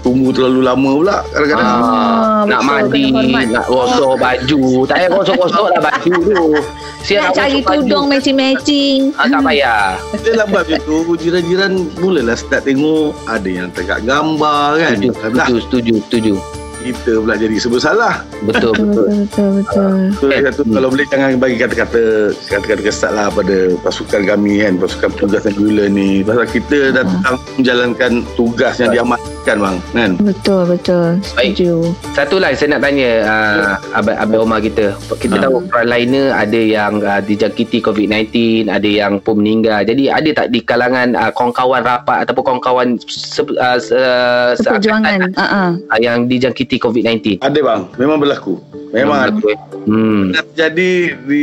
tunggu 0.00 0.28
terlalu 0.30 0.60
lama 0.62 0.90
pula 0.94 1.16
kadang-kadang. 1.30 1.66
Ah, 1.66 1.74
Ah, 1.76 2.42
nak 2.44 2.60
mandi, 2.62 3.10
nak 3.46 3.66
gosok 3.66 4.14
baju. 4.16 4.60
Tak 4.86 4.96
payah 4.96 5.10
gosok-gosok 5.10 5.66
lah 5.68 5.80
baju 5.82 6.12
tu. 6.22 6.46
Siap 7.02 7.22
Nak 7.22 7.34
cari 7.34 7.60
tudung 7.60 8.04
matching-matching. 8.06 9.14
Ah, 9.14 9.26
tak 9.26 9.40
payah. 9.40 9.94
Dia 10.20 10.32
lambat 10.36 10.62
macam 10.66 10.80
tu 10.82 11.14
jiran-jiran 11.16 11.72
mulalah 11.96 12.34
start 12.34 12.66
tengok 12.66 13.14
ada 13.26 13.46
yang 13.46 13.68
tegak 13.70 14.02
gambar 14.02 14.66
kan. 14.76 14.94
Setuju, 14.96 15.10
Dah 15.32 15.46
setuju, 15.46 15.60
setuju, 15.60 15.94
setuju. 16.02 16.34
kita 16.78 17.18
pula 17.18 17.34
jadi 17.34 17.56
serba 17.58 17.78
salah. 17.78 18.14
Betul, 18.42 18.70
Betul 18.70 18.86
betul. 19.26 19.50
betul 20.14 20.30
satu 20.46 20.62
Hmm. 20.62 20.72
kalau 20.72 20.88
boleh 20.88 21.06
jangan 21.06 21.30
bagi 21.36 21.56
kata-kata 21.56 22.02
kata-kata 22.46 22.80
kesat 22.80 23.10
lah 23.10 23.26
pada 23.26 23.74
pasukan 23.82 24.22
kami 24.22 24.62
kan 24.62 24.78
pasukan 24.78 25.10
petugas 25.10 25.42
ambulan 25.44 25.90
ni 25.90 26.22
pasal 26.22 26.46
kita 26.46 26.78
datang 26.94 27.34
menjalankan 27.56 28.12
tugas 28.34 28.78
yang 28.78 28.94
diamankan 28.94 29.34
bang 29.54 29.76
kan 29.94 30.10
Betul 30.18 30.66
betul. 30.66 31.22
Baik. 31.38 31.54
Setuju. 31.54 31.94
Satu 32.10 32.42
lah 32.42 32.50
saya 32.58 32.74
nak 32.74 32.82
tanya 32.82 33.10
uh, 33.22 33.72
Abang, 33.94 34.18
Abang 34.18 34.40
Omar 34.50 34.58
kita 34.58 34.90
Kita 35.14 35.38
Ha. 35.38 35.46
tahu 35.46 35.62
frontliner 35.70 36.34
ada 36.34 36.58
yang 36.58 36.98
uh, 36.98 37.22
dijangkiti 37.22 37.78
COVID-19 37.78 38.66
Ada 38.66 38.88
yang 38.88 39.22
pun 39.22 39.38
meninggal 39.38 39.86
Jadi 39.86 40.10
ada 40.10 40.26
tak 40.34 40.50
di 40.50 40.58
kalangan 40.60 41.14
uh, 41.14 41.30
kawan-kawan 41.30 41.86
rapat 41.86 42.26
Ataupun 42.26 42.58
kawan 42.58 42.98
se, 43.06 43.46
uh, 43.46 43.78
se, 43.78 44.66
Perjuangan. 44.66 45.30
Ha 45.38 45.44
ah. 45.46 45.70
uh, 45.78 45.98
Yang 46.02 46.18
dijangkiti 46.26 46.82
COVID-19 46.82 47.38
ada 47.38 47.58
bang 47.62 47.82
memang 47.96 48.18
berlaku 48.18 48.58
memang 48.90 49.30
ada 49.30 49.38
Hmm. 49.86 50.34
Pernah 50.34 50.42
terjadi 50.50 50.90
di 51.30 51.42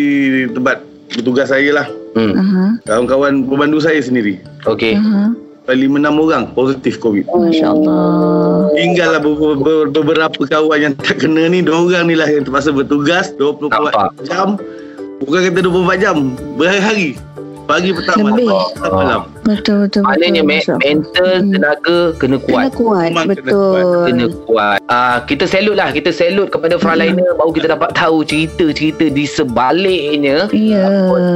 tempat 0.51 0.83
bertugas 1.15 1.47
saya 1.47 1.69
lah 1.71 1.87
hmm. 2.17 2.33
Aha. 2.33 2.63
kawan-kawan 2.83 3.45
pemandu 3.47 3.79
saya 3.79 4.01
sendiri 4.01 4.41
Okey 4.65 4.97
Aha. 4.99 5.31
Lima 5.71 5.95
enam 5.95 6.19
orang 6.19 6.51
positif 6.51 6.99
COVID 6.99 7.23
Masya 7.31 7.71
Allah. 7.71 8.67
tinggallah 8.75 9.21
beberapa, 9.87 10.35
kawan 10.43 10.75
yang 10.75 10.93
tak 10.99 11.23
kena 11.23 11.47
ni 11.47 11.63
dua 11.63 11.87
orang 11.87 12.11
ni 12.11 12.19
lah 12.19 12.27
yang 12.27 12.43
terpaksa 12.43 12.75
bertugas 12.75 13.31
24 13.39 13.71
Nampak. 13.71 14.11
jam 14.27 14.59
bukan 15.23 15.39
kata 15.47 15.59
24 15.63 16.03
jam 16.03 16.15
berhari-hari 16.59 17.15
pagi 17.63 17.95
petang 17.95 18.27
Lebih. 18.27 18.43
malam 18.43 18.91
malam 18.91 19.21
Betul 19.43 19.87
betul 19.87 20.01
betul. 20.01 20.01
Maknanya 20.07 20.41
Allah. 20.43 20.77
mental, 20.83 21.31
Hmm. 21.33 21.51
tenaga 21.51 21.97
kena 22.19 22.37
Kena 22.37 22.37
kuat 22.39 22.71
kuat. 22.75 23.07
Memang 23.11 23.25
kena 23.31 23.39
betul. 23.43 24.03
Kena 24.07 24.25
kuat 24.47 24.79
uh, 24.89 25.17
Kita 25.27 25.45
salute 25.45 25.77
lah 25.77 25.89
Kita 25.93 26.09
salute 26.09 26.49
kepada 26.49 26.75
frontliner 26.79 27.31
Baru 27.37 27.51
kita 27.53 27.67
dapat 27.71 27.91
tahu 27.93 28.23
cerita-cerita 28.25 29.07
di 29.11 29.25
sebaliknya 29.27 30.47
Ya. 30.53 30.87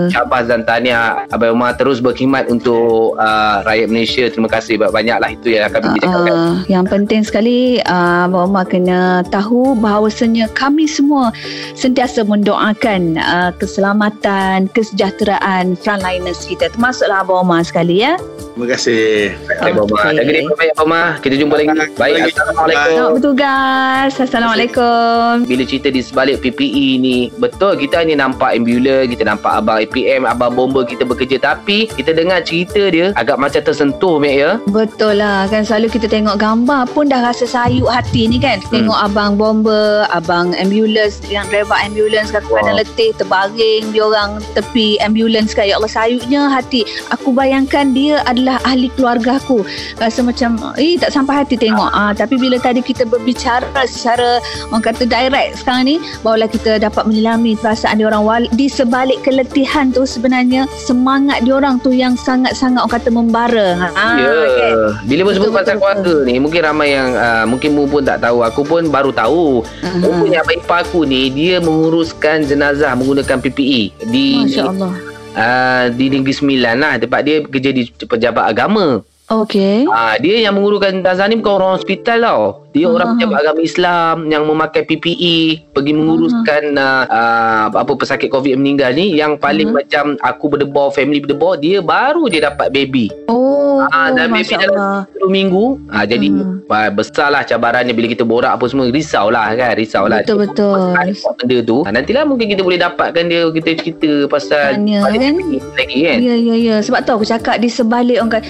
Syabas 0.10 0.48
dan 0.48 0.64
tahniah 0.64 1.28
Abang 1.32 1.58
Umar 1.58 1.76
terus 1.76 2.00
berkhidmat 2.00 2.48
untuk 2.48 3.18
uh, 3.20 3.62
rakyat 3.66 3.88
Malaysia. 3.92 4.26
Terima 4.32 4.48
kasih 4.48 4.80
banyak-banyak 4.80 5.18
lah 5.20 5.30
itu 5.34 5.48
yang 5.54 5.68
akan 5.68 5.80
kita 5.94 6.06
cakapkan. 6.06 6.34
Uh, 6.34 6.56
yang 6.72 6.86
penting 6.88 7.22
sekali 7.26 7.84
uh, 7.86 8.26
Abang 8.30 8.54
Omar 8.54 8.66
kena 8.70 9.22
tahu 9.30 9.76
bahawasanya 9.78 10.48
kami 10.56 10.86
semua 10.88 11.34
sentiasa 11.76 12.24
mendoakan 12.24 13.18
uh, 13.20 13.52
keselamatan, 13.58 14.70
kesejahteraan 14.72 15.76
frontliners 15.78 16.46
kita 16.46 16.72
termasuklah 16.72 17.26
Abang 17.26 17.44
Omar 17.48 17.66
sekali 17.66 17.97
ya. 17.98 18.14
terima 18.58 18.74
kasih 18.74 19.38
Terima 19.62 19.86
baik 19.86 20.72
Abang 20.74 20.88
Umar. 20.90 21.08
Kita 21.22 21.36
jumpa 21.38 21.56
lagi. 21.62 21.70
Baik. 21.94 22.34
Assalamualaikum. 22.34 22.90
Selamat 22.90 23.14
bertugas. 23.14 24.12
Assalamualaikum. 24.18 25.32
Bila 25.46 25.64
cerita 25.68 25.88
di 25.94 26.02
sebalik 26.02 26.42
PPE 26.42 26.88
ni 26.98 27.18
Betul 27.38 27.78
kita 27.78 28.02
hanya 28.02 28.26
nampak 28.26 28.58
ambulans 28.58 29.14
Kita 29.14 29.24
nampak 29.30 29.52
abang 29.62 29.78
APM 29.84 30.26
Abang 30.26 30.58
bomba 30.58 30.82
kita 30.88 31.06
bekerja 31.06 31.38
Tapi 31.38 31.86
kita 31.86 32.18
dengar 32.18 32.42
cerita 32.42 32.90
dia 32.90 33.14
Agak 33.14 33.38
macam 33.38 33.62
tersentuh 33.62 34.18
Mek 34.18 34.36
ya 34.42 34.52
Betul 34.70 35.22
lah 35.22 35.46
kan 35.50 35.62
selalu 35.62 35.94
kita 35.94 36.08
tengok 36.10 36.38
gambar 36.42 36.90
pun 36.92 37.10
dah 37.10 37.22
rasa 37.22 37.46
sayuk 37.46 37.90
hati 37.90 38.28
ni 38.28 38.38
kan. 38.38 38.60
Tengok 38.70 38.96
abang 38.96 39.36
bomber, 39.36 40.06
abang 40.10 40.54
ambulans 40.58 41.22
yang 41.28 41.48
driver 41.50 41.78
ambulans 41.78 42.34
kadang-kadang 42.34 42.76
Wow. 42.78 42.82
letih 42.84 43.12
terbaring 43.16 43.84
dia 43.94 44.04
orang 44.04 44.32
tepi 44.58 44.98
ambulans 45.00 45.54
kan. 45.54 45.68
Ya 45.68 45.78
Allah 45.80 45.92
sayuknya 45.92 46.50
hati. 46.52 46.84
Aku 47.14 47.32
bayangkan 47.32 47.87
dia 47.92 48.24
adalah 48.24 48.58
ahli 48.64 48.88
keluarga 48.92 49.38
aku. 49.38 49.62
Rasa 49.96 50.22
macam 50.22 50.56
eh 50.76 50.96
tak 50.96 51.12
sampai 51.12 51.44
hati 51.44 51.56
tengok. 51.56 51.90
Ah 51.90 52.12
tapi 52.12 52.36
bila 52.36 52.58
tadi 52.58 52.80
kita 52.80 53.04
berbicara 53.04 53.66
secara 53.84 54.40
orang 54.70 54.84
kata 54.84 55.04
direct 55.04 55.60
sekarang 55.60 55.84
ni 55.86 55.96
barulah 56.22 56.48
kita 56.48 56.78
dapat 56.78 57.04
menyelami 57.04 57.54
perasaan 57.54 57.98
dia 57.98 58.08
orang 58.08 58.24
Wal- 58.24 58.52
di 58.52 58.68
sebalik 58.68 59.22
keletihan 59.22 59.90
tu 59.90 60.04
sebenarnya 60.04 60.66
semangat 60.78 61.44
dia 61.44 61.54
orang 61.54 61.78
tu 61.78 61.92
yang 61.92 62.16
sangat-sangat 62.16 62.80
orang 62.80 62.94
kata 62.94 63.10
membara. 63.10 63.68
Ha 63.78 64.08
Ya. 64.18 64.30
kan? 64.30 64.74
Bila 65.06 65.22
pun 65.24 65.34
sebut 65.34 65.48
Betul, 65.48 65.58
pasal 65.58 65.76
betul, 65.76 65.80
keluarga 65.80 66.16
ni, 66.24 66.36
mungkin 66.38 66.62
ramai 66.62 66.88
yang 66.92 67.10
uh, 67.14 67.46
mungkin 67.46 67.70
mu 67.72 67.86
pun 67.86 68.02
tak 68.02 68.20
tahu. 68.20 68.42
Aku 68.42 68.62
pun 68.62 68.88
baru 68.88 69.12
tahu. 69.12 69.62
Aha. 69.82 70.00
Rupanya 70.00 70.42
abang 70.42 70.58
ipar 70.58 70.80
aku 70.80 71.04
ni 71.04 71.30
dia 71.30 71.58
menguruskan 71.58 72.44
jenazah 72.44 72.94
menggunakan 72.94 73.38
PPE 73.40 73.82
di 74.06 74.26
Masya 74.40 74.64
Allah. 74.66 74.94
Uh, 75.38 75.86
di 75.94 76.10
Negeri 76.10 76.34
Sembilan 76.34 76.76
lah 76.82 76.94
tempat 76.98 77.22
dia 77.22 77.38
kerja 77.46 77.70
di 77.70 77.86
pejabat 77.86 78.46
agama. 78.50 79.00
Okey. 79.28 79.84
Ah 79.88 80.16
dia 80.16 80.40
yang 80.40 80.56
menguruskan 80.56 81.04
jenazah 81.04 81.28
ni 81.28 81.36
bukan 81.36 81.54
orang 81.54 81.72
hospital 81.76 82.18
tau. 82.22 82.44
Dia 82.72 82.86
Ah. 82.86 82.94
orang 82.94 83.08
pejabat 83.14 83.38
agama 83.42 83.62
Islam 83.62 84.16
yang 84.26 84.44
memakai 84.44 84.82
PPE 84.84 85.38
pergi 85.70 85.92
menguruskan 85.92 86.64
uh, 86.74 87.04
uh, 87.06 87.66
apa 87.74 87.92
pesakit 87.92 88.30
COVID 88.30 88.56
yang 88.56 88.62
meninggal 88.62 88.94
ni 88.94 89.12
yang 89.14 89.36
paling 89.36 89.68
Ah. 89.68 89.84
macam 89.84 90.04
aku 90.18 90.46
berdebar 90.48 90.90
family 90.90 91.20
berdebar 91.20 91.60
dia 91.60 91.84
baru 91.84 92.28
dia 92.28 92.48
dapat 92.48 92.72
baby. 92.72 93.12
Oh, 93.28 93.58
Oh, 93.78 93.86
Ah, 93.88 94.10
dan 94.10 94.34
Masya 94.34 94.58
Allah. 94.60 95.06
dalam 95.06 95.22
10 95.22 95.30
minggu 95.30 95.64
ah, 95.88 96.02
Jadi 96.02 96.34
ah, 96.66 96.90
besarlah 96.90 97.46
cabarannya 97.46 97.94
Bila 97.94 98.10
kita 98.10 98.26
borak 98.26 98.58
apa 98.58 98.66
semua 98.66 98.90
Risaulah 98.90 99.54
kan 99.54 99.78
Risaulah 99.78 100.26
Betul, 100.26 100.38
betul. 100.44 100.98
Benda 101.38 101.58
tu 101.62 101.78
ah, 101.86 101.94
Nantilah 101.94 102.26
mungkin 102.26 102.50
kita 102.50 102.66
boleh 102.66 102.82
dapatkan 102.82 103.30
dia 103.30 103.46
Kita 103.54 103.78
cerita 103.78 104.26
pasal 104.26 104.82
Tanya, 104.82 105.06
kan? 105.06 105.14
lagi, 105.14 105.62
kan 105.62 106.18
Ya, 106.18 106.36
ya, 106.36 106.56
ya. 106.58 106.76
Sebab 106.82 107.06
tu 107.06 107.12
aku 107.14 107.26
cakap 107.28 107.62
di 107.62 107.70
sebalik 107.70 108.18
orang 108.18 108.42
kata, 108.42 108.50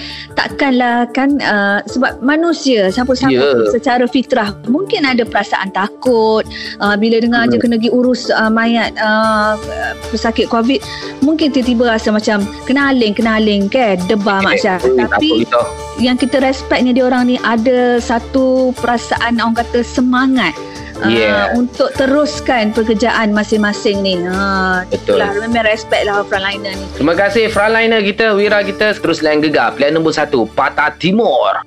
takkanlah 0.68 1.08
kan 1.16 1.30
uh, 1.40 1.78
sebab 1.88 2.20
manusia 2.20 2.92
siapa-siapa 2.92 3.32
Ya. 3.32 3.44
yeah. 3.44 3.72
secara 3.72 4.04
fitrah 4.08 4.52
mungkin 4.68 5.04
ada 5.04 5.24
perasaan 5.24 5.72
takut 5.72 6.44
uh, 6.80 6.96
bila 6.96 7.20
dengar 7.20 7.48
Hmm. 7.48 7.52
je 7.54 7.56
kena 7.60 7.76
pergi 7.78 7.90
urus 7.94 8.28
uh, 8.28 8.50
mayat 8.50 8.92
uh, 8.98 9.54
pesakit 10.10 10.50
COVID 10.50 10.80
mungkin 11.22 11.54
tiba-tiba 11.54 11.94
rasa 11.96 12.10
macam 12.10 12.42
kenaling 12.66 13.14
kenaling 13.14 13.70
kan 13.70 13.96
debar 14.10 14.42
mak 14.42 14.58
Syah. 14.58 14.80
Eh, 14.82 14.92
tak 14.98 15.06
apa 15.08 15.16
Tapi 15.16 15.28
kita 15.46 15.60
yang 15.98 16.16
kita 16.18 16.36
respectnya 16.42 16.92
dia 16.94 17.04
orang 17.06 17.30
ni 17.30 17.36
ada 17.42 18.02
satu 18.02 18.74
perasaan 18.78 19.38
orang 19.38 19.56
kata 19.56 19.80
semangat 19.86 20.52
uh, 21.02 21.08
Yeah. 21.08 21.54
untuk 21.54 21.94
teruskan 21.94 22.74
pekerjaan 22.74 23.30
masing-masing 23.30 24.02
ni. 24.02 24.18
Ha, 24.26 24.84
Betul. 24.88 25.22
memang 25.22 25.64
respect 25.64 26.04
lah 26.06 26.22
frontliner 26.26 26.74
ni. 26.74 26.86
Terima 26.94 27.14
kasih 27.14 27.48
frontliner 27.48 28.00
kita 28.02 28.34
Wira 28.34 28.60
kita 28.62 28.98
Terus 28.98 29.22
lain 29.22 29.38
gegar 29.40 29.74
Pilihan 29.74 29.94
nombor 29.94 30.12
1 30.12 30.28
Patah 30.52 30.90
Timur 30.96 31.62